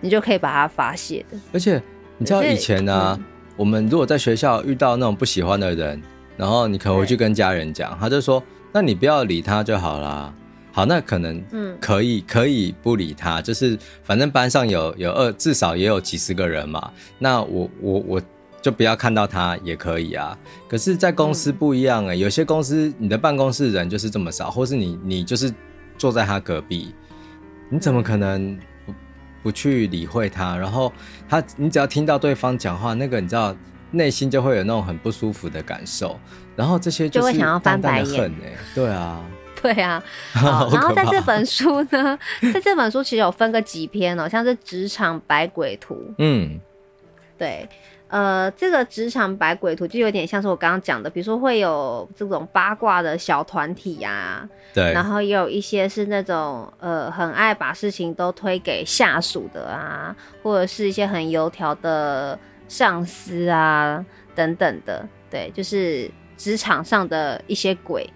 [0.00, 1.38] 你就可以把它发泄的。
[1.52, 1.82] 而且
[2.18, 3.24] 你知道以前呢、啊，嗯、
[3.56, 6.02] 我们如果在学校遇到那种不喜欢的人，
[6.36, 10.32] 然后你可能回去跟家人讲，他就说：“那你不要理他就好啦。”
[10.74, 16.90] 好，那可能嗯，可以可以不理他，就是反正班上有有二，至少也有几十个人嘛。
[17.16, 18.22] 那我我我
[18.60, 20.36] 就不要看到他也可以啊。
[20.68, 25.54] 可是，在公司不一样哎、欸，有些公司你的办公室人就是这么少，或是你你就是
[25.96, 26.92] 坐在他隔壁，
[27.70, 28.92] 你怎么可能不
[29.44, 30.56] 不去理会他？
[30.56, 30.92] 然后
[31.28, 33.54] 他，你只要听到对方讲话，那个你知道
[33.92, 36.18] 内心就会有那种很不舒服的感受。
[36.56, 39.24] 然后这些就是就会想要翻白眼哎，对啊。
[39.64, 40.02] 对啊，
[40.34, 42.18] 好，然后在这本书呢，
[42.52, 46.60] 在这本书其实有分个几篇哦，像是职场百鬼图，嗯，
[47.38, 47.66] 对，
[48.08, 68.06] 呃，这个职场百鬼图就有点像是我刚刚讲的，比如说会有这种八卦的小团体呀、啊，对，然后也有一些是那种呃很爱把事情都推给下属的啊，或者是一些很油条的上司啊等等的，对，就是职场上的一些鬼。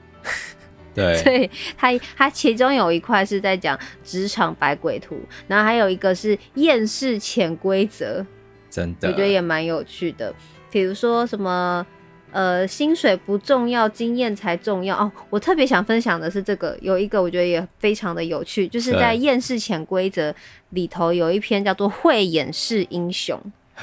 [0.98, 8.24] 对， 所以他他其中有一块是在讲职场百鬼图，然后还有一个是厌世潜规则，
[8.68, 10.34] 真的，我觉得也蛮有趣的。
[10.70, 11.86] 比如说什么
[12.30, 15.10] 呃，薪水不重要，经验才重要哦。
[15.30, 20.34] 我特别想分享的是这个，有一个我觉得也非常的有趣，就是在厌世潜规则
[20.70, 23.40] 里头有一篇叫做慧眼识英雄，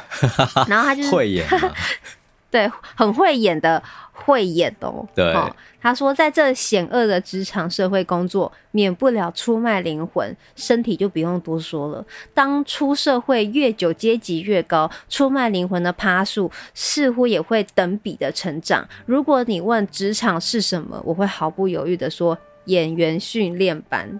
[0.70, 1.44] 然后他就是会演。
[2.56, 5.06] 对，很会演的，会演哦。
[5.14, 12.06] 对、哦，他说，在这险恶的职场社会工作，免不了出卖灵魂，身体就不用多说了。
[12.34, 18.88] 当出社会越久，阶级越高，出卖灵魂的趴数似乎也会等比的成长。
[19.06, 22.38] 如果你问职场是什么，我会毫不犹豫的说，
[22.68, 24.18] 演员训练班。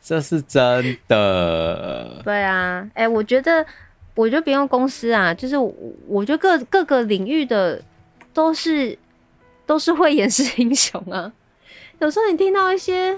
[0.00, 2.22] 这是真的。
[2.24, 3.66] 对啊，哎、欸，我觉得。
[4.18, 5.72] 我觉得不用公司啊，就是我，
[6.08, 7.80] 我觉得各各个领域的
[8.34, 8.98] 都是
[9.64, 11.32] 都是会演示英雄啊。
[12.00, 13.16] 有时候你听到一些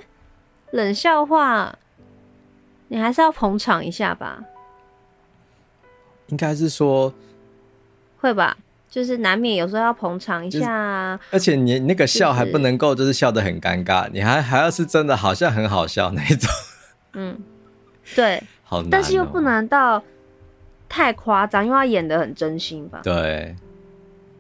[0.72, 1.74] 冷笑话，
[2.88, 4.44] 你还是要捧场一下吧。
[6.26, 7.14] 应该是说
[8.18, 8.58] 会吧，
[8.90, 11.18] 就是难免有时候要捧场一下啊。
[11.30, 16.50] 而且你那个笑还不能够就是笑得很尴尬，就是、你还还要是真的好像很好笑那种。
[17.14, 17.40] 嗯，
[18.14, 20.04] 对， 好难、喔，但是又不能到。
[20.90, 23.00] 太夸张，因为他演的很真心吧？
[23.04, 23.54] 对，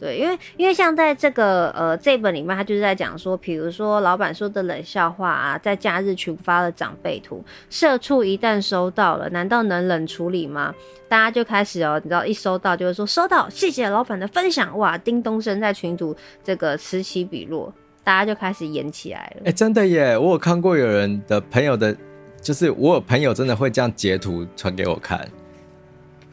[0.00, 10.74] 对，因为因为像在这个呃这本里面，他就是在讲说，比如说老板说的冷笑话啊，在假日群发了长辈图，社畜一旦收到了，难道能冷处理吗？
[11.08, 19.42] 大家就开始哦，你知道一收到就会说收到，谢谢老板的分享，哇，叮咚声在群组这个此起彼落，大家就开始演起来了。
[19.44, 21.96] 哎、欸，真的耶，我有看过有人的朋友的，
[22.40, 25.28] 就是我有朋友真的会这样截图传给我看。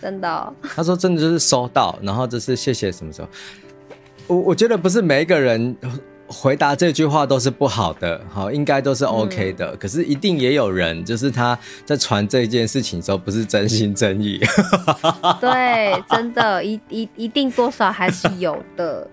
[0.02, 3.28] 真的、哦，他说真的就是收到，然后就是谢谢什么时候？
[4.28, 5.76] 我我觉得不是每一个人
[6.28, 9.72] 回答这句话都是不好的，好，应该都是 OK 的。
[9.72, 14.38] 嗯、可是一定也有人，就是他在传这件事情的时候不是真心真意。
[15.40, 19.10] 对，真的，一一一定多少还是有的。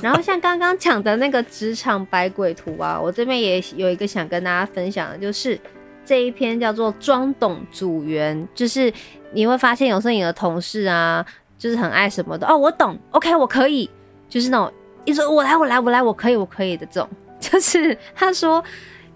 [0.00, 5.60] 然后像刚刚讲的那个职场百鬼图啊，我这边也有一个想跟大家分享的，就是。
[6.08, 8.90] 这一篇叫做“装懂组员”，就是
[9.32, 11.22] 你会发现有时候你的同事啊，
[11.58, 13.90] 就是很爱什么的哦，我懂，OK，我可以，
[14.26, 14.72] 就是那种
[15.04, 18.64] 一说“我来，我来，我来，我可以，我可以”的这种， 就是他说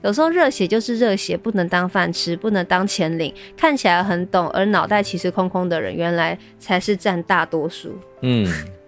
[0.03, 3.34] 有时候热血就是热血，不能当饭吃，不能当钱领。
[3.57, 7.97] 看起来很懂，而脑袋其实空空的人，原来才是占大多数。
[8.20, 8.47] 嗯，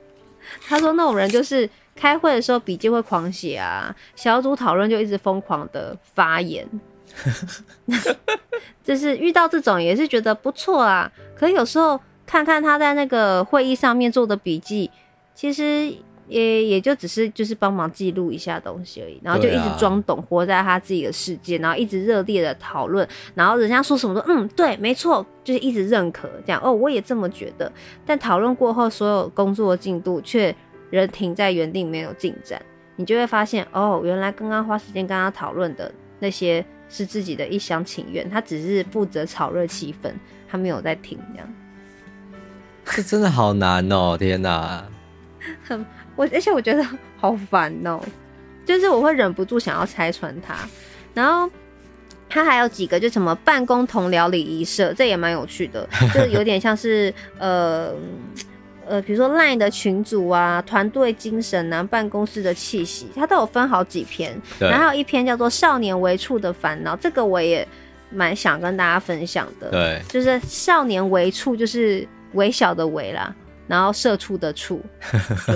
[0.68, 1.68] 他说那种人就是。
[1.96, 6.66] 开会的时候笔记会狂写啊，小组讨论就一直疯狂的发言。
[8.84, 14.90] 就是遇到这种也是觉得不错啊，可有时候看看他在那个会议上面做的笔记，
[15.34, 15.90] 其实
[16.28, 27.70] 也也就只是就是帮忙记录一下东西而已，然后就一直装懂，活在他自己的世界，然后一直热烈的讨论，然后人家说什么都嗯对，没错，就是一直认可这样哦，我也这么觉得。
[28.04, 30.54] 但讨论过后，所有工作进度却
[30.90, 32.60] 仍停在原地，没有进展，
[32.96, 36.64] 你就会发现哦，原来刚刚花时间跟他讨论的那些。
[36.97, 40.12] 是自己的一厢情愿，他只是负责炒热气氛，
[40.49, 41.55] 他没有在听这样。
[42.84, 44.16] 这真的好难哦、喔！
[44.16, 44.86] 天哪，
[45.66, 45.84] 很
[46.14, 46.86] 我，而且我觉得
[47.16, 48.09] 好烦哦、喔，
[48.64, 50.55] 就是我会忍不住想要拆穿他。
[51.12, 51.51] 然后
[52.28, 57.92] 他还有几个，就什么办公同僚礼仪社，这也蛮有趣的，就是有点像是呃。
[58.89, 64.35] 呃，比如说 LINE 的群组啊，团队精神啊，办公室的气息，它都有分好几篇。
[64.59, 67.66] 然后还有一篇叫做《少年微处的烦恼》，这个我也
[68.11, 69.70] 蛮想跟大家分享的。
[69.70, 70.03] 对。
[70.09, 73.35] 就是少年微处，就是微小的微啦，
[73.66, 74.80] 然后社畜的畜。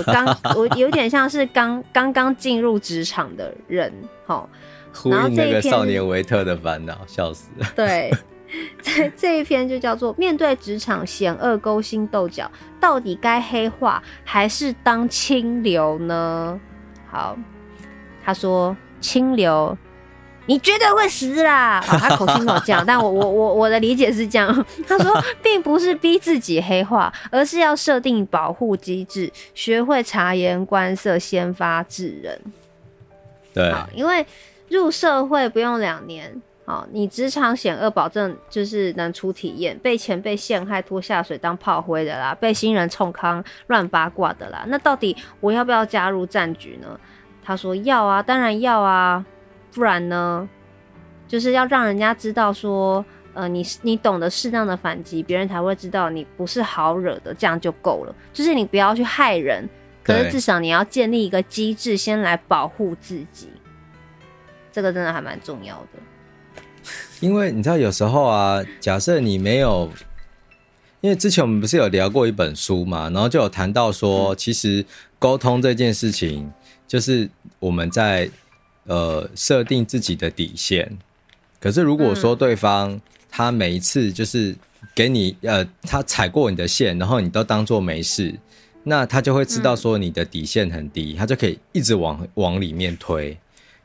[0.05, 0.25] 刚
[0.55, 3.93] 我有点像是刚刚刚进入职场的人，
[4.25, 4.47] 哈。
[4.91, 7.67] 呼应那个少年维特的烦恼，笑死了。
[7.75, 8.11] 对。
[8.81, 16.59] 这 这一篇就叫做面对职场险恶勾心斗角，到底该黑化还是当清流呢？
[17.09, 17.37] 好，
[18.23, 19.77] 他说清流，
[20.45, 21.79] 你绝对会死啦！
[21.79, 24.65] 哦、他口气没有这样，但我我我我的理解是这样。
[24.87, 32.41] 他说，并不是逼自己黑化，而是要设定保护机制，学会察言观色，先发制人。
[33.53, 34.25] 对，因为
[34.69, 36.41] 入社会不用两年。
[36.69, 44.63] 哦，你职场险恶，保证就是能出体验，被前辈陷害拖下水当炮灰的啦，被新人冲康乱八卦的啦。
[44.67, 46.99] 那到底我要不要加入战局呢？
[47.43, 49.25] 他说要啊，当然要啊，
[49.73, 50.47] 不然呢，
[51.27, 53.03] 就是要让人家知道说，
[53.33, 58.13] 呃，你你懂得适当的反击，别人才会知道你不是好惹的，这样就够了。
[58.31, 59.67] 就是你不要去害人，
[60.03, 63.49] 可是至少你要建立一个机制，先来保护自己，
[64.71, 65.99] 这个真的还蛮重要的。
[67.19, 69.89] 因为你知道，有时候啊，假设你没有，
[71.01, 74.85] 因为之前我们不是有聊过一本书嘛，然后就有谈到说，其实
[75.17, 76.49] 沟通这件事情，
[76.87, 77.29] 就是
[77.59, 78.29] 我们在
[78.85, 80.97] 呃设定自己的底线。
[81.59, 82.97] 可是如果说对方
[83.29, 84.55] 他每一次就是
[84.95, 88.33] 给你呃他踩过你的线，然后你都当做没事，
[88.83, 93.37] 那他就会知道说你的底线很低，他就可以一直往往里面推。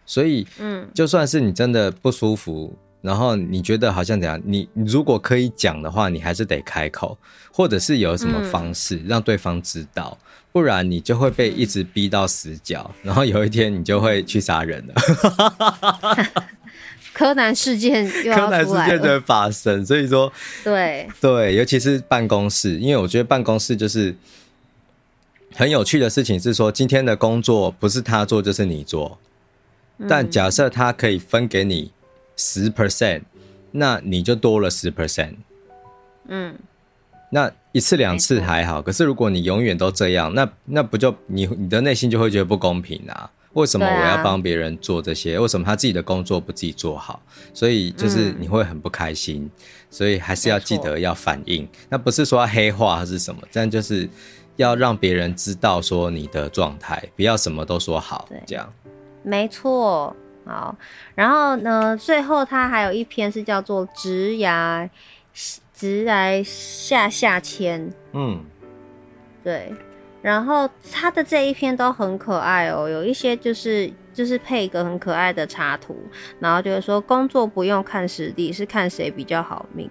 [0.07, 2.73] 所以，嗯，就算是你真的不舒服。
[3.05, 4.41] 然后你觉得好像怎样？
[4.47, 7.19] 你如果可以讲的话，你还是得开口，
[7.53, 14.95] 或者是有什么方式让对方知道，嗯、不然你就会被一直逼到死角，然后有一天你就会去杀人了。
[17.13, 20.33] 柯南事件又要出来了，柯南事件的发生，所以说，
[20.65, 24.17] 对对，尤其是办公室，因为我觉得办公室就是
[25.55, 29.19] 很有趣的事情，是说今天的工作不是他做就是你做，
[30.09, 31.93] 但假设他可以分给你。
[32.37, 33.23] 十 percent，
[33.73, 35.35] 那你就多了十 percent。
[36.29, 36.57] 嗯，
[37.31, 43.31] 那一次两次还好，可是如果你永远都这样，那那不就你你的内心就会觉得不公平啊？
[43.55, 45.39] 为什么我要帮别人做这些？
[45.39, 47.23] 为什么他自己的工作不自己做好？
[47.53, 49.49] 所以就是你会很不开心。
[49.91, 51.69] 所以还是要记得要反应。
[51.89, 54.09] 那不是说要黑化还是什么，但就是
[54.57, 58.73] 要让别人知道说你的状态，不要什么都说好，这样。
[59.23, 60.17] 没错。
[60.47, 60.77] 好，
[61.15, 64.89] 然后呢，最后他还有一篇是叫做“直牙
[65.73, 68.45] 直来下下签”，嗯，
[69.43, 69.73] 对，
[70.23, 75.97] 然后他的这一篇都很可爱哦，有一些就是就是配一个很可爱的插图，
[76.39, 79.91] 然后就是说工作不用看实力，是看谁比较好命，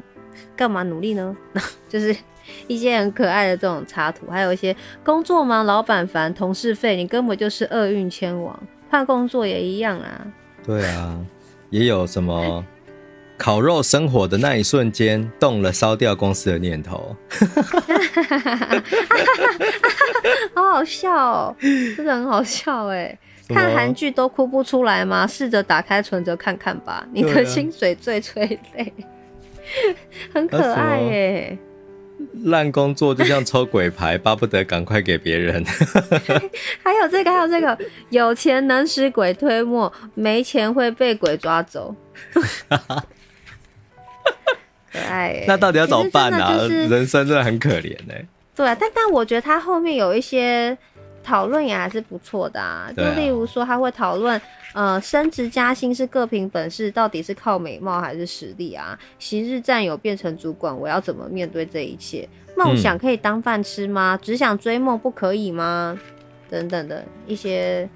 [0.55, 1.35] 干嘛努力呢？
[1.89, 2.15] 就是
[2.67, 8.57] 一些很可爱的这种插图，还有一些工作忙，老板烦，同事废，你根本就是厄运千王，
[8.89, 10.27] 换工作也一样啊。
[10.65, 11.17] 对啊，
[11.69, 12.65] 也有什么
[13.37, 17.15] 烤肉生火的那一瞬间，动了烧掉公司的念头，
[20.55, 23.17] 好好笑哦，真的很好笑哎！
[23.49, 25.27] 看韩剧都哭不出来吗？
[25.27, 28.93] 试着打开存折看看吧，你的薪水最催泪，
[30.33, 31.57] 很可爱耶。
[32.45, 35.63] 烂工作就像抽鬼牌，巴不得赶快给别人。
[36.83, 37.77] 还有这个，还有这个，
[38.09, 41.95] 有钱能使鬼推磨，没钱会被鬼抓走。
[44.91, 45.43] 可爱。
[45.47, 46.43] 那到底要怎么办呢？
[46.43, 46.67] 啊？
[46.67, 48.25] 人生真的很可怜哎。
[48.55, 50.77] 对啊，但但我觉得他后面有一些
[51.23, 52.89] 讨论也还是不错的啊。
[52.89, 52.93] 啊。
[52.95, 54.39] 就例如说，他会讨论，
[54.73, 58.97] 呃，升职加薪是各凭本事，到底是靠美貌还是实力啊？
[59.17, 62.27] 昔日战友变成主管，我要怎么面对这一切？
[62.55, 64.19] 梦想可以当饭吃吗？
[64.21, 65.97] 只想追梦不可以吗？
[66.49, 67.89] 等等的一些，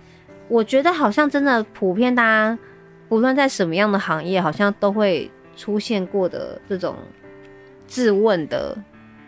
[0.48, 2.58] 我觉得好像真的普遍，大家
[3.08, 6.96] 不论在什么样的行业，好像都会出现过的这种
[7.86, 8.76] 自问的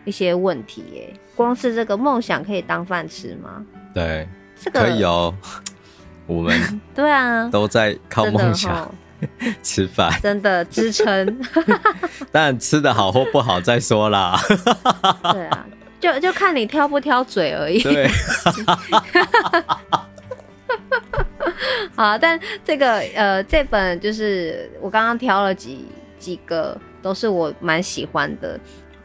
[0.04, 0.82] 一些问题。
[0.92, 3.64] 耶，光是这个梦想可以当饭吃吗？
[3.94, 4.28] 对，
[4.60, 5.34] 这个可以哦。
[6.26, 8.94] 我们对啊，都在靠梦想
[9.62, 11.40] 吃饭，真的支撑。
[12.30, 14.40] 但吃的好或不好再说啦。
[15.32, 15.66] 对啊。
[16.00, 17.78] 就就看你挑不挑嘴而已。
[17.82, 18.08] 对，
[21.94, 25.84] 好，但这个呃，这本就是我刚刚挑了几
[26.18, 28.58] 几个，都是我蛮喜欢的，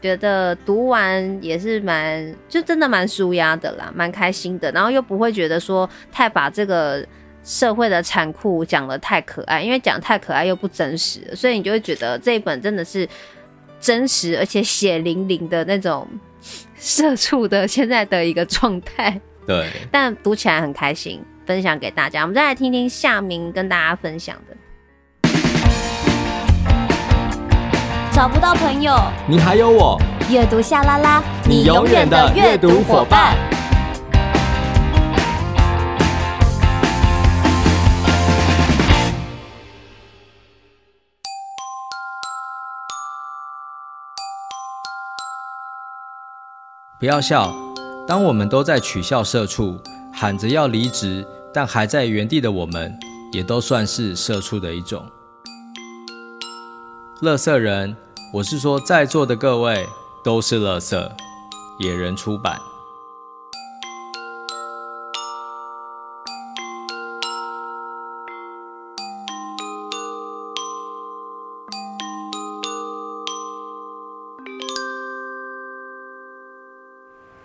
[0.06, 7.04] 觉得读完也是蛮，就真的蛮舒压的啦，蛮开心的，然后又不会觉得说太把这个
[7.42, 13.08] 社会的残酷讲的太可爱，因为讲太可爱又不真实，所以你就会觉得这一本真的是
[13.80, 16.06] 真实而且血淋淋的那种。
[16.78, 22.20] 社畜的现在的一个状态，对，但读起来很开心，分享给大家。
[22.22, 24.54] 我们再来听听夏明跟大家分享的。
[28.16, 28.96] 找不到朋友，
[29.28, 30.00] 你还有我，
[30.30, 33.36] 阅读夏拉拉，你永远的阅读伙伴。
[46.98, 47.54] 不要笑，
[48.08, 49.78] 当我们都在取笑社畜，
[50.10, 52.98] 喊着要离职，但还在原地的我们，
[53.30, 55.04] 也都算是社畜的一种。
[57.22, 57.96] 乐色人，
[58.36, 59.88] 我是说在座的各位
[60.22, 61.10] 都是垃圾。
[61.78, 62.75] 野人出版。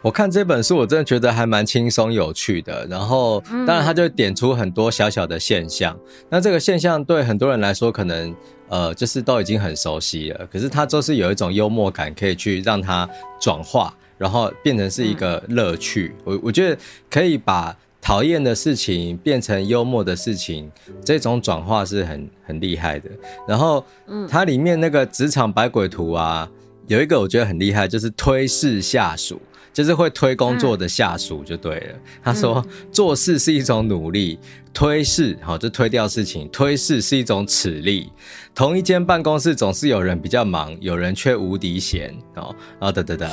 [0.01, 2.87] 我看这本书，我真的觉得还蛮轻松有趣的。
[2.87, 5.95] 然后，当然，他就点出很多小小的现象。
[5.95, 8.35] 嗯、那这个现象对很多人来说，可能
[8.67, 10.47] 呃，就是都已经很熟悉了。
[10.51, 13.07] 可是，他就是有一种幽默感，可以去让它
[13.39, 16.15] 转化，然后变成是一个乐趣。
[16.17, 16.75] 嗯、我我觉得
[17.07, 20.71] 可以把讨厌的事情变成幽默的事情，
[21.05, 23.07] 这种转化是很很厉害的。
[23.47, 26.49] 然后，嗯，它里面那个职场百鬼图啊，
[26.87, 29.39] 有一个我觉得很厉害，就是推事下属。
[29.73, 31.93] 就是会推工作的下属就对了。
[31.93, 34.37] 嗯、他说，做事是一种努力，
[34.73, 38.11] 推事好就推掉事情，推事是一种耻力。
[38.53, 42.53] 同一间办公室总是有人比较忙，有人却无敌闲哦。
[42.79, 43.29] 然后等等等，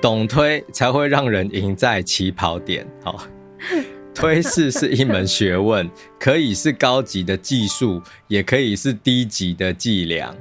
[0.00, 2.86] 懂推才会让人赢在起跑点。
[3.02, 3.26] 好，
[4.14, 10.32] 推事是一门学问，可以是高级的技术，也可以是低级的伎俩。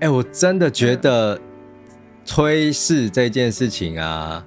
[0.00, 1.40] 哎，我真的觉得
[2.26, 4.44] 推事这件事情啊。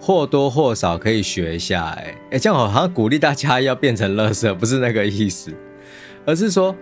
[0.00, 5.52] 或多或少可以学一下，哎哎，这样好像鼓励大家要变成乐色，不是那个意思，
[6.24, 6.74] 而是说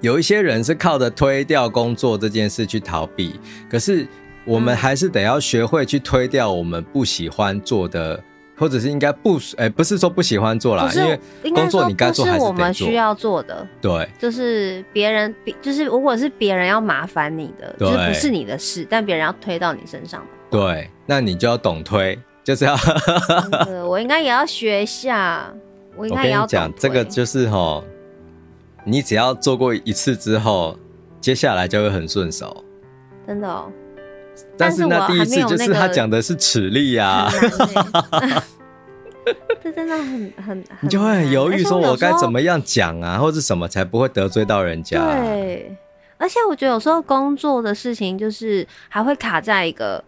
[0.00, 4.06] 有一些人是靠着推掉工作这件事去逃避，可是
[4.44, 8.22] 我们还是得要学会去推掉我们不喜欢做的，
[8.56, 11.20] 或者是应该不哎，不是说不喜欢做啦，因为
[11.52, 22.18] 工作你该做还是我们需要做的，对，就是别人，就是如果是别人要麻烦你的，就是不是你的事，但别人要推到你身上，对，那你就要懂推。
[22.50, 22.76] 就是要
[23.86, 25.48] 我应该也要学一下。
[25.94, 27.80] 我应该也要讲这个，就是哈，
[28.84, 30.76] 你只要做过一次之后，
[31.20, 32.64] 接下来就会很顺手。
[33.24, 33.70] 真的哦。
[34.58, 37.30] 但是那第一次就是他讲的是齿力呀。
[39.62, 44.98] 这真的很很，你就会很犹豫，说我该怎么样讲啊，或者什么才不会得罪到人家。
[44.98, 45.76] 对，
[46.18, 50.02] 而且我觉得有时候工作的事情就是还会卡在一个。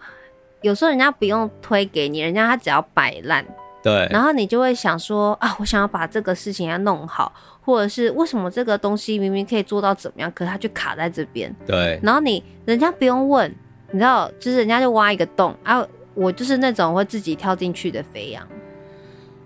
[0.63, 3.45] 有时候人家不用推给你，人家他只要摆烂，
[3.83, 13.53] 对，然后你就会想说啊，我想要把这个事情要弄好，或者是为什么这个东西明明可以做到怎么样，可是它就卡在这边，对，然后你人家不用问，
[13.91, 15.85] 你知道，就是人家就挖一个洞啊，
[16.15, 18.47] 我就是那种会自己跳进去的肥羊，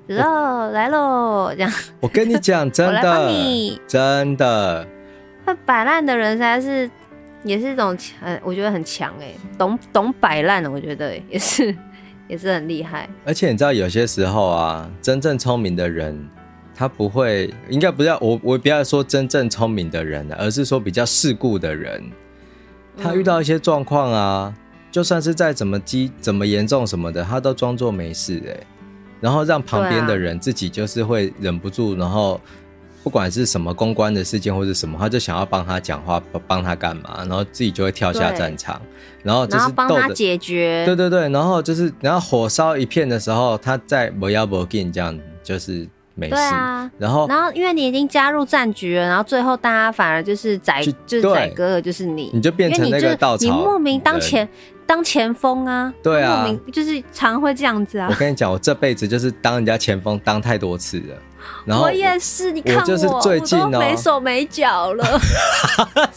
[0.07, 3.81] 知道来喽，这样，我跟你讲，真的， 你。
[3.89, 4.87] 真的，
[5.47, 6.91] 会摆烂的人才是。
[7.47, 11.75] 也是一种强，我觉得很强哎，懂懂摆烂，我觉得也是
[12.29, 13.09] 也是很厉害。
[13.25, 16.29] 而且你知道，有些时候啊，真正聪明的人，
[16.75, 22.03] 他不会，应该不要我我不要说真正聪明的人，而是说比较世故的人，
[23.01, 28.67] 他遇到一些状况啊，嗯、就算是再怎么激、怎么严重什么的，他都装作没事哎。
[29.21, 32.41] 然后让旁边的人自己就是会忍不住，然后。
[33.07, 38.83] 不管是什么公关的事件或者什么，他就想要帮他讲话，帮他干嘛，然后自己就会跳下战场，
[39.23, 40.83] 然后就是帮他解决。
[40.85, 46.35] 对对对，然后就是然后火烧一片的时候，他在不要不给你这样，就是没事。
[46.35, 46.91] 对啊。
[46.99, 54.49] 然后然后因为你已经加入战局了，然后最后大家反而就是宰就，就是宰割的就是你，你就变成那个稻草，你莫名当前
[54.85, 55.95] 当前锋啊。
[56.03, 56.39] 对啊。
[56.39, 58.09] 莫名就是常会这样子啊。
[58.11, 61.15] 我跟你讲，我这辈子就是当人家前锋当太多次了。
[61.65, 65.05] 然后我，我也是，你看我，我就是最近哦，没手没脚了。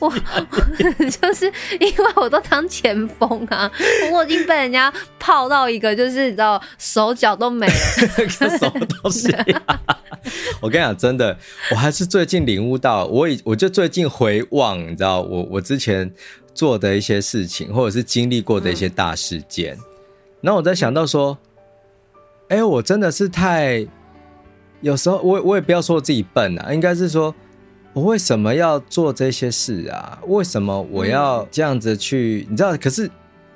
[0.00, 0.10] 我
[1.10, 1.50] 就是
[1.80, 3.70] 因为我都当前锋啊，
[4.12, 7.72] 我已经被人家泡到一个，就是你知道手脚都没了，
[8.28, 9.80] 什么东西啊？
[10.60, 11.36] 我跟你讲，真的，
[11.70, 16.12] 我还是最近领悟到，我以我就最近回望，你知道，我我之前
[16.52, 19.80] 做的一些事情，或者是经历过的一些大事件，嗯、
[20.42, 21.36] 然后我在想到说，
[22.48, 23.86] 哎，我真的是太。
[24.80, 27.34] 有时候我我也不要说我自己笨啊，应该是说，
[27.92, 30.18] 我为什么要做这些事啊？
[30.26, 32.44] 为什么我要这样子去？
[32.48, 32.76] 嗯、你知道？
[32.76, 33.10] 可是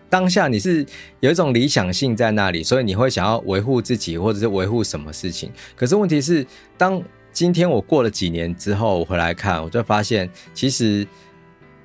[0.09, 0.85] 当下你是
[1.21, 5.51] 有一种理想性在那里，所以你会想要维护自己，或者是维护什么事情？
[5.77, 6.45] 可是问题是，
[6.77, 7.01] 当
[7.33, 11.07] 今天我过了几年之后，我回来看，我就发现，其实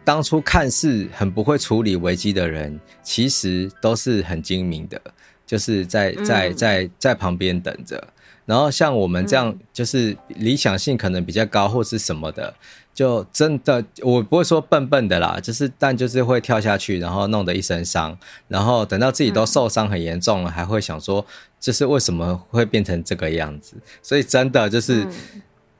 [0.03, 4.99] 当初看似很不会处理危机的人，其实都是很精明的，
[5.45, 8.01] 就是在在在在旁边等着。
[8.45, 12.53] 然后像我们这样，就是理想性可能比较高或是什么的，
[12.93, 18.17] 就真的我不会说笨笨的啦，就是但就是会跳下去，然后弄得一身伤，
[18.47, 21.25] 然后等到自己都受伤很严重了，还会想说，
[21.59, 23.75] 就是为什么会变成这个样子？
[24.03, 25.07] 所以真的就是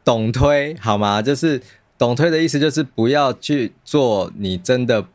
[0.04, 1.22] 懂推好吗？
[1.22, 1.62] 就是
[1.98, 5.06] 懂推的意思就是不要去做你真的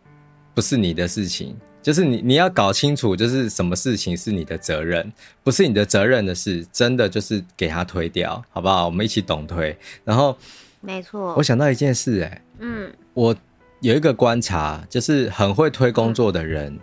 [0.55, 1.57] 不是你的事情。
[1.83, 5.11] 就是你，你要搞清楚，就是什么事情是你的责任，
[5.43, 8.85] 不是你的责任的事，真的就是给他推掉，好不好？
[8.85, 9.77] 我们一起懂推。
[10.05, 10.37] 然后，
[10.81, 13.35] 没错，我想到一件事，哎，嗯，我
[13.81, 16.81] 有一个观察，就是很会推工作的人，嗯、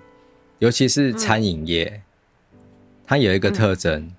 [0.59, 2.01] 尤其是餐饮业，
[2.53, 2.59] 嗯、
[3.05, 4.15] 他有一个特征，嗯、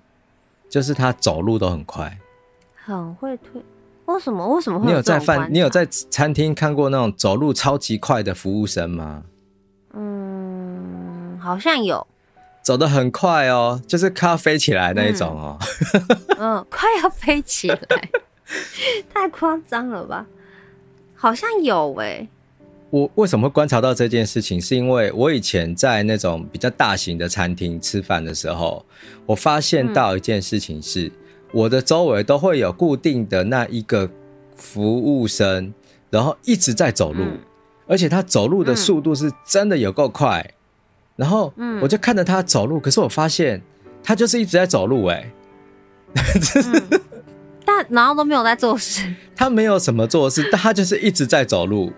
[0.69, 2.17] 就是他走路都很快，
[2.85, 3.61] 很会推。
[4.05, 4.47] 为什么？
[4.55, 4.85] 为什么会？
[4.85, 9.23] 你有在饭，你有在餐厅看过那种走路超级快的服务生吗？
[11.39, 12.05] 好像有，
[12.61, 15.57] 走得很快哦，就是快要飞起来那一种哦。
[16.37, 17.79] 嗯，嗯，快要飞起来，
[19.13, 20.25] 太夸张了吧？
[21.15, 22.29] 好像有哎、欸。
[22.91, 24.59] 我为什么会观察到这件事情？
[24.59, 28.83] 是因为我以前在那种比较大型的餐厅吃饭的时候，
[29.27, 31.11] 我发现到一件事情是，嗯、
[31.51, 34.09] 我的周围都会有固定的那一个
[34.55, 35.71] 服务生，
[36.09, 37.39] 然后一直在走路，嗯、
[37.87, 40.53] 而且他走路的速度是真的有够快。
[41.19, 43.61] 然后，我就看着他走路，嗯、可是我发现
[44.01, 45.15] 他就是一直在走路、欸，
[46.15, 46.23] 哎、
[46.55, 47.01] 嗯，
[47.65, 49.13] 但然后都没有在做事。
[49.35, 51.91] 他没有什么做事，但他就是一直在走路。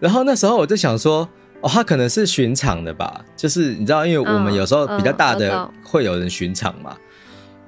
[0.00, 1.28] 然后那时候我就想说，
[1.60, 3.24] 哦，他可能是巡场的吧？
[3.36, 6.96] 就是你知道，因为我们有时候比较大的会有人巡场嘛。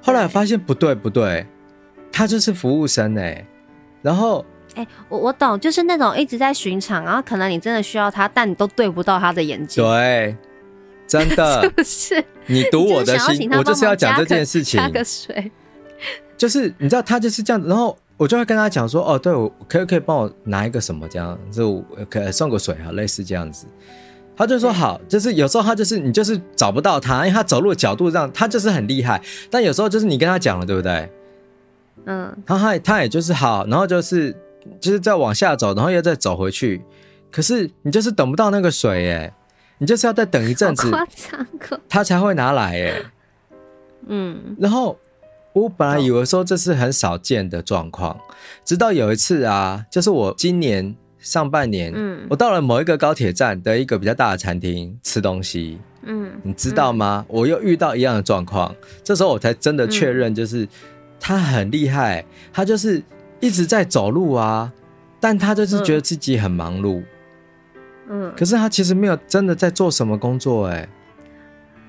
[0.01, 1.47] 后来我发现不对不对，
[2.11, 3.47] 他就是服务生哎、欸。
[4.01, 9.81] 然后，哎、欸，我我懂，就是那种一直在巡场，然后可能你真的需要他，但你都对不到他的眼睛。
[9.81, 10.35] 对。
[11.11, 12.23] 真的，是不是？
[12.45, 14.79] 你读我的心，我就是要讲这件事情。
[14.79, 15.51] 加个水，
[16.37, 23.65] 就是你知道他就是这样子，然后我就会跟他讲说：“哦，对，我可不可以帮我拿一个什么这样，就可以送个水啊，类似这样子。”
[24.37, 29.21] 他就说：“好。”就是有时候他就是你就是找不到他，因为他走路的角度这样，他就是很厉害。
[29.49, 31.11] 但有时候就是你跟他讲了，对不对？
[32.05, 34.33] 嗯，他他他也就是好，然后就是
[34.79, 36.81] 就是再往下走，然后又再走回去，
[37.29, 39.33] 可是你就是等不到那个水耶。
[39.81, 40.91] 你就是要再等一阵子，
[41.89, 43.03] 他才会拿来耶。
[44.05, 44.95] 嗯，然后
[45.53, 48.15] 我本来以为说这是很少见的状况，
[48.63, 57.25] 直到有一次啊，就是我今年上半年，嗯，我到了某一个高铁站的一个比较大的餐厅吃东西，嗯，你知道吗？
[57.27, 60.67] 我又遇到一样的状况，这时候我才真的确认，就是
[61.19, 62.23] 他很厉害，
[62.53, 63.01] 他就是
[63.39, 64.71] 一直在走路啊，
[65.19, 67.01] 但他就是觉得自己很忙碌。
[68.13, 70.85] 嗯，可是他其实没有真的在做什么工作，哎，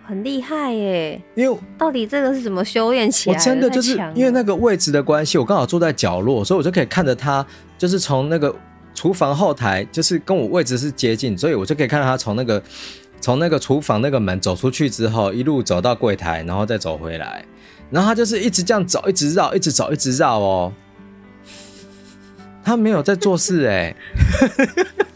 [0.05, 1.21] 很厉害耶！
[1.35, 3.41] 因为到底这个是怎么修炼起来的？
[3.41, 7.45] 我真的就是因为那个位置的关系，我刚好坐在角落，所以我就可以看着他，
[7.77, 8.55] 就是从那个
[8.95, 12.63] 厨房后台，就是跟我位置是接近，所以我就可以看到他从那个
[13.21, 17.45] 从那个厨房那个门走出去之后，一路走到柜台，然后再走回来，
[17.91, 20.73] 然后他就是一直这样走，一直绕，一直走，一直绕哦。
[22.65, 23.97] 他没有在做事，哎。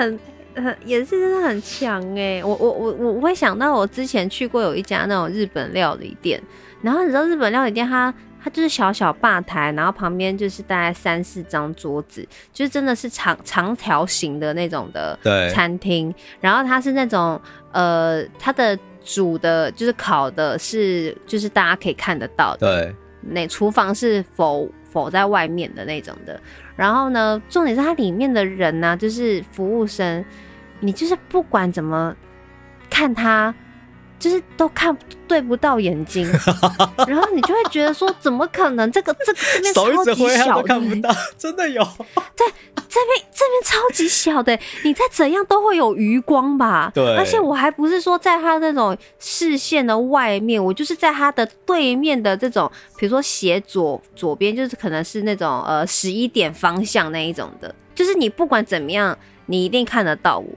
[0.00, 0.18] 很
[0.56, 6.42] 很也是真的很强哎，我我我我会想到我之前去过有一家那种日本料理店，
[6.80, 15.18] 然后你知道日本料理店它它就是小小吧台，然后旁边就是大概三四张桌子，就是真的是长长条形的那种的
[15.52, 16.12] 餐厅。
[16.40, 17.38] 然后它是那种
[17.72, 22.66] 呃，它的煮的就是烤的是就是大家可以看得到的。
[22.66, 26.40] 对，那厨房是否否在外面的那种的。
[26.76, 30.24] 然后呢，重点是它里面的人呢、啊，就是服务生，
[30.80, 32.14] 你就是不管怎么
[32.88, 33.54] 看他。
[34.18, 34.94] 就是都看
[35.26, 36.30] 对不到眼睛，
[37.08, 38.92] 然后你就会觉得说，怎么可能？
[38.92, 41.82] 这个这个这边超级小的，看不到，真的有。
[42.36, 42.46] 对，
[42.90, 46.90] 这边这边超级小的，你再怎样都会有余光吧？
[46.92, 47.16] 对。
[47.16, 59.16] 而且我还不是说在他那种视线的外面，我就是在他的对面的这种，比如说斜左左边，就是可能是那种呃十一点方向那一种的，就是你不管怎么样，
[59.46, 60.48] 你一定看得到我。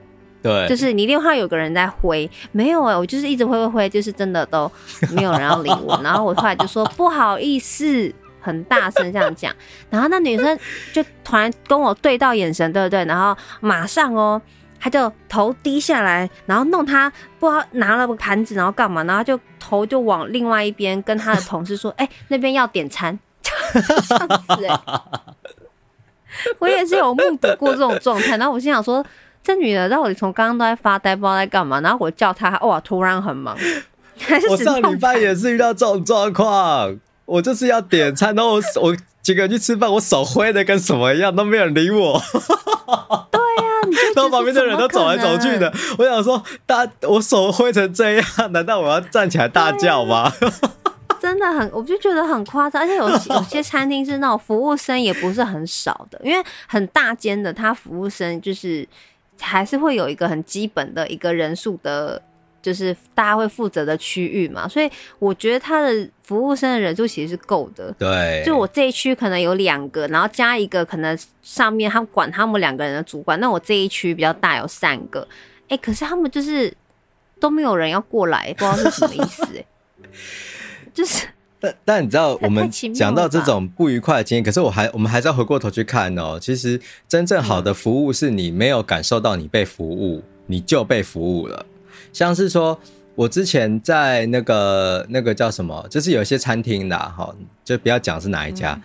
[0.42, 4.70] 对，就是你一定会有个人在挥，没有哎、欸，我就是一直挥挥挥，就是真的都
[5.12, 5.98] 没有人要理我。
[6.04, 8.12] 然后我后来就说不好意思，
[8.44, 9.52] 很大声这样讲。
[9.90, 10.58] 然后那女生
[10.92, 13.04] 就突然跟我对到眼神，对不对？
[13.06, 14.40] 然后马上哦，
[14.78, 19.02] 她就头低下来，然后弄她不知道拿了个盘子，然后干嘛？
[19.04, 24.80] 然后就头就往另外一边跟她的同事说：“哎、欸，那边要点餐。”这样子哎，
[26.58, 28.36] 我也是有目睹过这种状态。
[28.36, 29.04] 然后我心想说。
[29.46, 31.78] 这女的到底从刚刚都在发呆，不知道在干嘛。
[31.82, 33.54] 然后我叫她，哇，突然很忙。
[34.48, 42.20] 我上礼拜也是遇到这种状况，我就是要点餐，然后我我几个人去吃饭，我手挥的跟什么一样，都没有人理我。
[43.30, 45.72] 对呀、啊，你 然后旁边的人都走来走去的。
[45.98, 50.32] 我想说，大我手挥成这样，难道我要站起来大叫吗？
[51.20, 52.82] 真的很，我就觉得很夸张。
[52.82, 58.86] 而且有有些餐厅是那种服务生也不是很少的，因为很大间的，他服务生就是。
[59.40, 62.22] 还是会有一个很基本的一个人数的，
[62.64, 67.94] 就是大家会负责的区域嘛，所以我觉得他的服务生的人数其实是够的。
[67.98, 75.20] 对，就我这一区可能有两个，然后加一个可能上面他们管他们两个人的主管，那我这一区比较大，有三个。
[75.64, 76.74] 哎、欸，可是他们就是
[77.38, 79.58] 都没有人要过来，不知道是什么意思、欸。
[79.58, 79.66] 哎，
[80.94, 81.26] 就是。
[81.60, 86.38] 但但你知道，我们讲到这种不愉快的经验，可是我还我们还是要回过头去看哦。
[86.38, 91.64] 其实真正好的服务是你没有感受到你被服务，你就被服务了。
[92.14, 92.78] 像是说
[93.14, 98.80] 我之前在那个那个叫什么，就是有一些餐厅的哈，就不要讲是哪一家，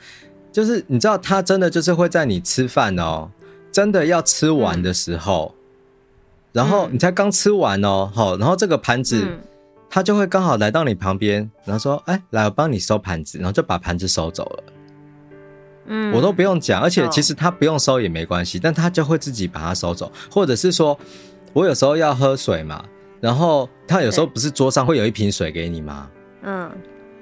[0.52, 3.32] 就是你知道他真的就是会在你吃饭哦，
[3.72, 5.56] 真的要吃完的时候，
[6.52, 9.26] 然后你才刚吃完哦，好，然后这个盘子。
[9.92, 14.64] 他就会刚好来到你旁边，然后说：“哎、欸，来，我帮你收盘子。”然后就把盘子收走了。
[15.88, 20.12] 嗯，我都不用讲，而且其实他不用收也没关系，但他就会自己把它收走。
[20.30, 20.96] 或者是说，
[21.54, 22.86] 我有时候要喝水嘛，
[23.22, 26.10] 然后他有时候不是桌上会有一瓶水给你吗？
[26.44, 26.72] 嗯，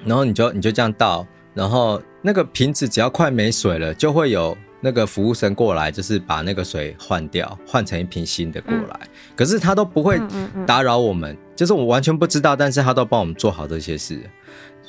[0.06, 4.58] 然后你就你就这样倒，然后那个瓶子只要快没水了，就会有。
[4.80, 9.00] 那个服务生过来，就是把那个水换掉，换成一瓶新的过来。
[9.02, 10.22] 嗯、可是他都不会
[10.68, 14.22] 打扰我们，嗯嗯嗯、就是我完全不知道，但是他都帮我们做好这些事。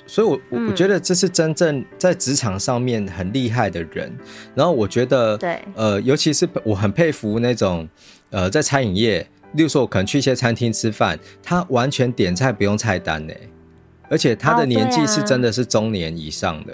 [0.06, 4.14] 所以我，我我觉得这是真正在职场上面很厉害的人。
[4.54, 7.88] 然后，我觉得，对，呃，尤其是我很佩服那种，
[8.28, 13.34] 呃，在餐饮业，例如说，我可能去一些餐厅吃饭，他完全点菜不用菜单呢，
[14.11, 16.72] 而且他的年纪是真的是中年以上的。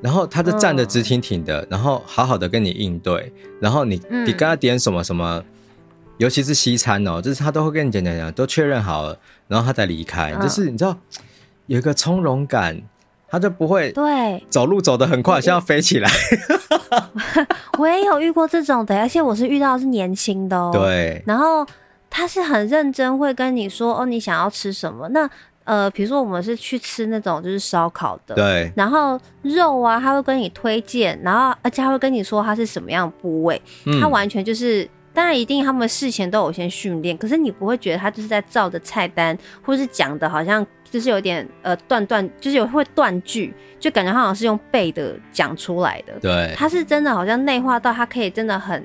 [0.00, 5.42] 然后他就站得直挺挺的，然后好好的跟你应对，然后你你跟他点什么什么，
[6.18, 9.18] 尤其是西餐哦，就是他都会跟你讲讲讲，都确认好了，
[9.48, 10.96] 然后他再离开，就是你知道
[11.66, 12.80] 有一个从容感，
[13.28, 16.08] 他就不会对走路走得很快，像要飞起来。
[17.76, 20.70] 我也有遇过这种的，而且我是遇到的是年轻的哦。
[20.72, 21.66] 对，然后
[22.10, 25.08] 他是很认真，会跟你说哦，你想要吃什么？
[25.10, 25.28] 那。
[25.68, 48.82] 呃，比如说我们是去吃那种就是烧烤的，对，然后肉啊，他会跟你推荐，然后而且他会跟你说他是什么样的部位，嗯、他完全就是，当然一定他们事前都有先训练，可是你不会觉得他就是在照着菜单，或是讲的好像就是有点呃断断，就是有会断句，就感觉他好像是用背的讲出来的，对，他是真的好像内化到他可以真的很。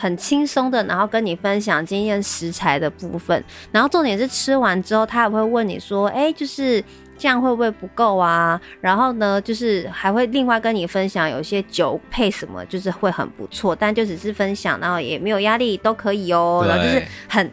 [0.00, 6.82] 很轻松的，然后跟你分享经验食材的部分，然后重点是吃完之后，他也会问你说，哎，就是
[7.18, 8.58] 这样会不会不够啊？
[8.80, 16.62] 然后呢，就是还会另外跟你分享有些酒配什么，就是会很不错，但就只是分享，然后也没有压力，都可以哦。
[16.64, 17.50] 对然后就是很，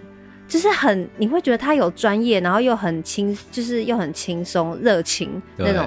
[0.48, 5.86] 就是很，你会觉得他有专业，然后又很轻，就是又很轻松、热情那种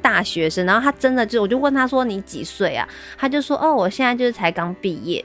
[0.00, 0.64] 大学生。
[0.64, 2.88] 然后他真的就，我就问他说你几岁啊？
[3.18, 5.22] 他就说哦，我现在就是才刚毕业。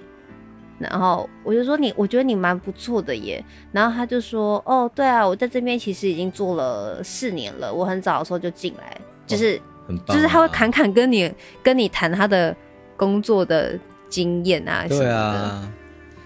[0.80, 3.43] 然后我就说你，我觉得你蛮不错的耶。
[3.71, 11.32] 然后他就说，哦，对啊，我在这边其实已经做了四年了，我很早的时候就进来，就是、哦啊、就是他会侃侃跟你
[11.63, 12.55] 跟你谈他的
[12.95, 13.78] 工作的
[14.09, 15.69] 经验啊什么的。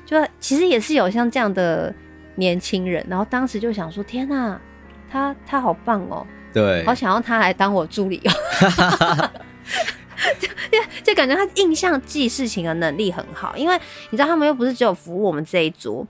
[0.06, 1.94] 就其实也是有像这样的
[2.36, 3.06] 年轻人。
[3.10, 4.60] 然后当时就想说，天哪，
[5.10, 9.30] 他他好棒哦，对，好想要他来当我助理哦。
[11.04, 13.76] 就感觉他印象记事情的能力很好，因为
[14.10, 16.06] 你知道他们又不是只有服务我们这一桌，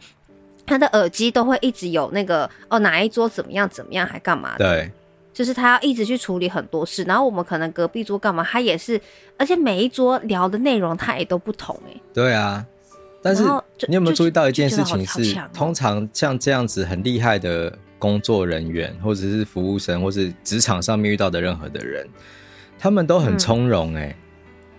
[0.66, 4.91] 他的耳机都会一直有那个哦哪一桌怎么样怎么样还干嘛的，对，
[5.34, 8.99] 就是他要一直去处理很多事，然后我们可能隔壁桌干嘛，他也是，
[9.38, 12.66] 而且每一桌聊的内容他也都不同哎，对啊，
[13.22, 13.43] 但是
[13.88, 22.07] 你有没有注意到一件事情是，通常像这样子很厉害的工作人员，或者是服务生，或是职场上面遇到的任何的人。
[22.82, 24.15] 他们都很从容哎、欸嗯，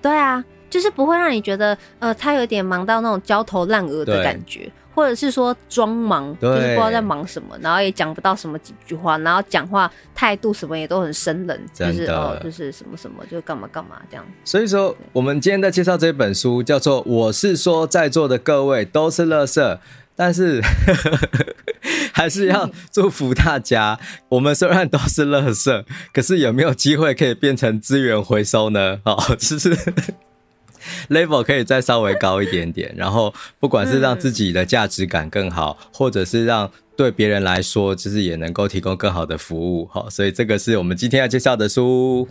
[0.03, 14.26] 对啊，就是不会让你觉得呃，他有点忙到那种焦头烂额的感觉，或者是说装忙，就是不知道在忙什么，然后也讲不到什么几句话，然后讲话态度什么也都很生冷，就是哦，就是什么什么就干嘛干嘛这样。
[14.44, 19.61] 所以说，我们今天在介绍这本书叫做《我是说在座的各位都是垃圾》。
[20.14, 21.28] 但是呵呵
[22.12, 23.98] 还是要祝福大家。
[24.28, 29.00] 我们虽然都是垃圾，可是有没有机会可以变成资源回收呢？
[29.04, 29.76] 哦， 就是
[31.08, 32.94] level 可以再稍微高一点点。
[32.96, 39.88] 然后，不管是让自己的价值感更好，或者是让对别人来说，就是也能够提供更好的服务。
[39.90, 42.28] 好，所以这个是我们今天要介绍的书。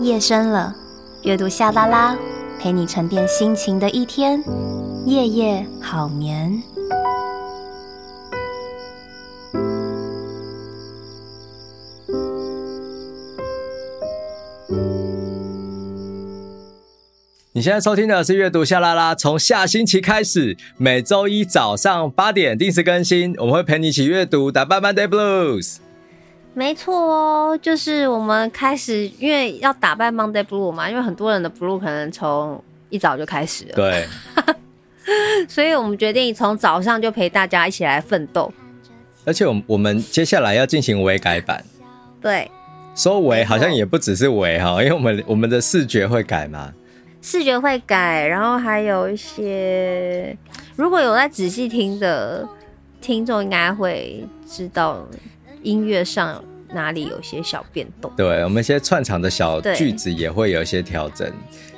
[0.00, 0.85] 夜深了。
[1.26, 2.16] 阅读夏拉拉，
[2.56, 4.40] 陪你沉淀心情的一天，
[5.06, 6.62] 夜夜好眠。
[17.52, 25.78] 你现在收听的是阅读夏拉拉，从下星期开始，每周一早上八点定时更新，我们会陪你一起阅读，打败 Monday Blues。
[26.58, 33.72] 没错哦，就是我们开始，因为要打败 Monday Blue 嘛，因为很多人的 Blue 可能从一早就开始了。
[33.74, 34.06] 对，
[35.46, 38.50] 所以我们决定从早上就陪大家一起来奋斗。
[39.26, 41.62] 而且，我我们接下来要进行微改版。
[42.22, 42.50] 对，
[42.94, 46.72] 说微好像也不只是微哈，因为我们我们的视觉会改嘛。
[47.20, 50.34] 视觉会改，然后还有一些，
[50.74, 52.48] 如果有在仔细听的
[53.02, 55.06] 听众，应该会知道。
[55.66, 56.42] 音乐上
[56.72, 58.10] 哪里有些小变动？
[58.16, 61.28] 对，我们一些串场的小句子也会有一些调整，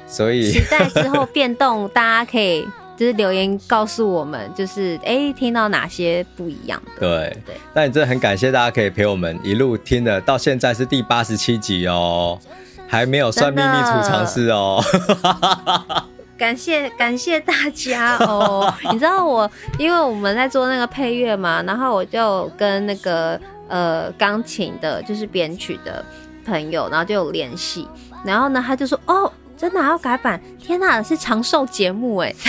[0.07, 2.66] 所以期待之后变动，大家可以
[2.97, 7.01] 就是留言告诉我们，就是哎、 欸、听到哪些不一样的。
[7.01, 12.39] 对对，那你真的很感谢大家可以陪我们一路听的，到现在是第八十七集哦，
[12.86, 14.82] 还没有算秘密储藏室哦。
[16.36, 23.41] 感谢感谢大家哦，你知道我因为我们在做那个配乐嘛，然后我就跟那个。
[23.69, 26.05] 呃，钢琴的，就是编曲的
[26.45, 27.87] 朋友，然后就有联系，
[28.25, 30.41] 然后呢，他就说，哦，真的还要改版？
[30.59, 32.35] 天哪，是长寿节目哎！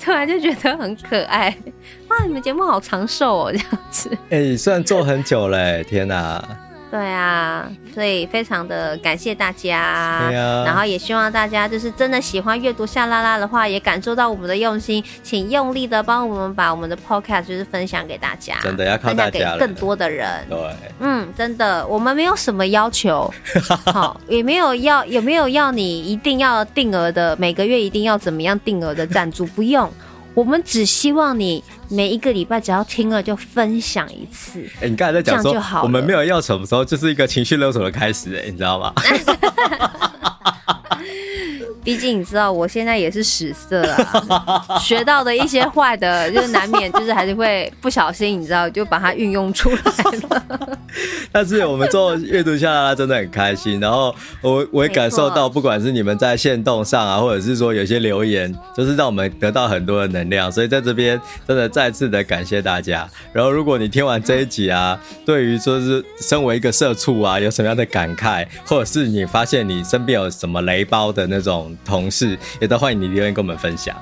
[0.00, 1.54] 突然就觉得很可爱，
[2.08, 4.10] 哇，你们节目好长寿哦，这样子。
[4.30, 6.42] 哎、欸，虽然做很久嘞，天哪！
[6.94, 20.46] 对啊，所以非常的感谢大家，对啊，然后也希望大家就是真的喜欢阅读夏拉拉的话，也感受到我们的用心，请用力的帮我们把我们的 podcast 就是分享给大家，真的要靠大家，更多的人。
[20.48, 20.56] 对，
[21.00, 23.28] 嗯，真的，我们没有什么要求，
[23.92, 29.90] 好，也没有要有没有要你一定要定额的，每个月一定要怎么样定额的赞助，不用。
[30.32, 31.62] 我们只希望你
[31.94, 34.60] 每一个礼拜只要听了就分享一次。
[34.76, 38.92] 哎、欸，你刚才在讲说，我们没有要什么时候，就是一个情绪勒索的开始，哎，你知道吗？
[41.84, 49.76] 毕竟你知道，我现在也是屎色啊， 学到的一些坏的，就是难免就是还是会不小心，你知道，就把它运用出来
[50.28, 50.78] 了。
[51.30, 63.06] 但是我们做阅读夏拉拉真的很开心，然后我我也感受到，不管是你们在线动上啊，或者是说有些留言，就是让我们得到很多的能量，所以在这边真的再次的感谢大家。
[63.32, 71.76] 然后如果你听完这一集啊，对于说是身为一个社畜啊，有什么样的感慨，或者是你发现你身边有什么雷包的那种。
[71.84, 73.94] 同事也都欢迎你留言跟我们分享。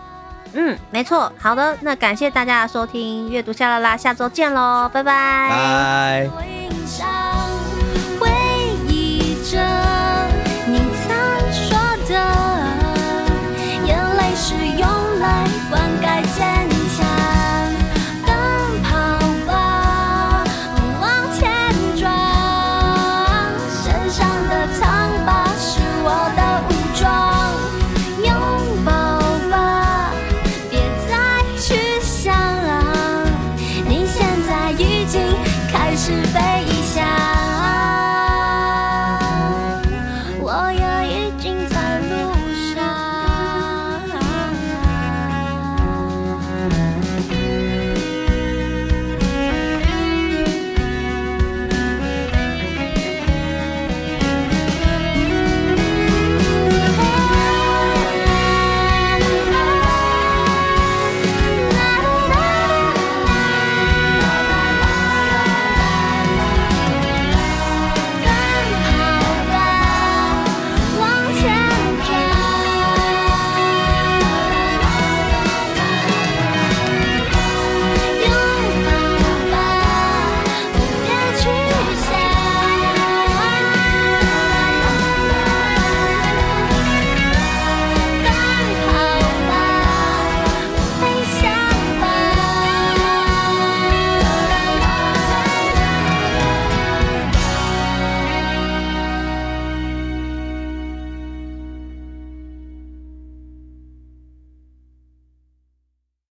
[0.54, 1.30] 嗯，没错。
[1.38, 5.48] 好的，那感谢大家的收听，阅读夏啦啦，下周见喽，拜拜。
[5.50, 7.51] 拜。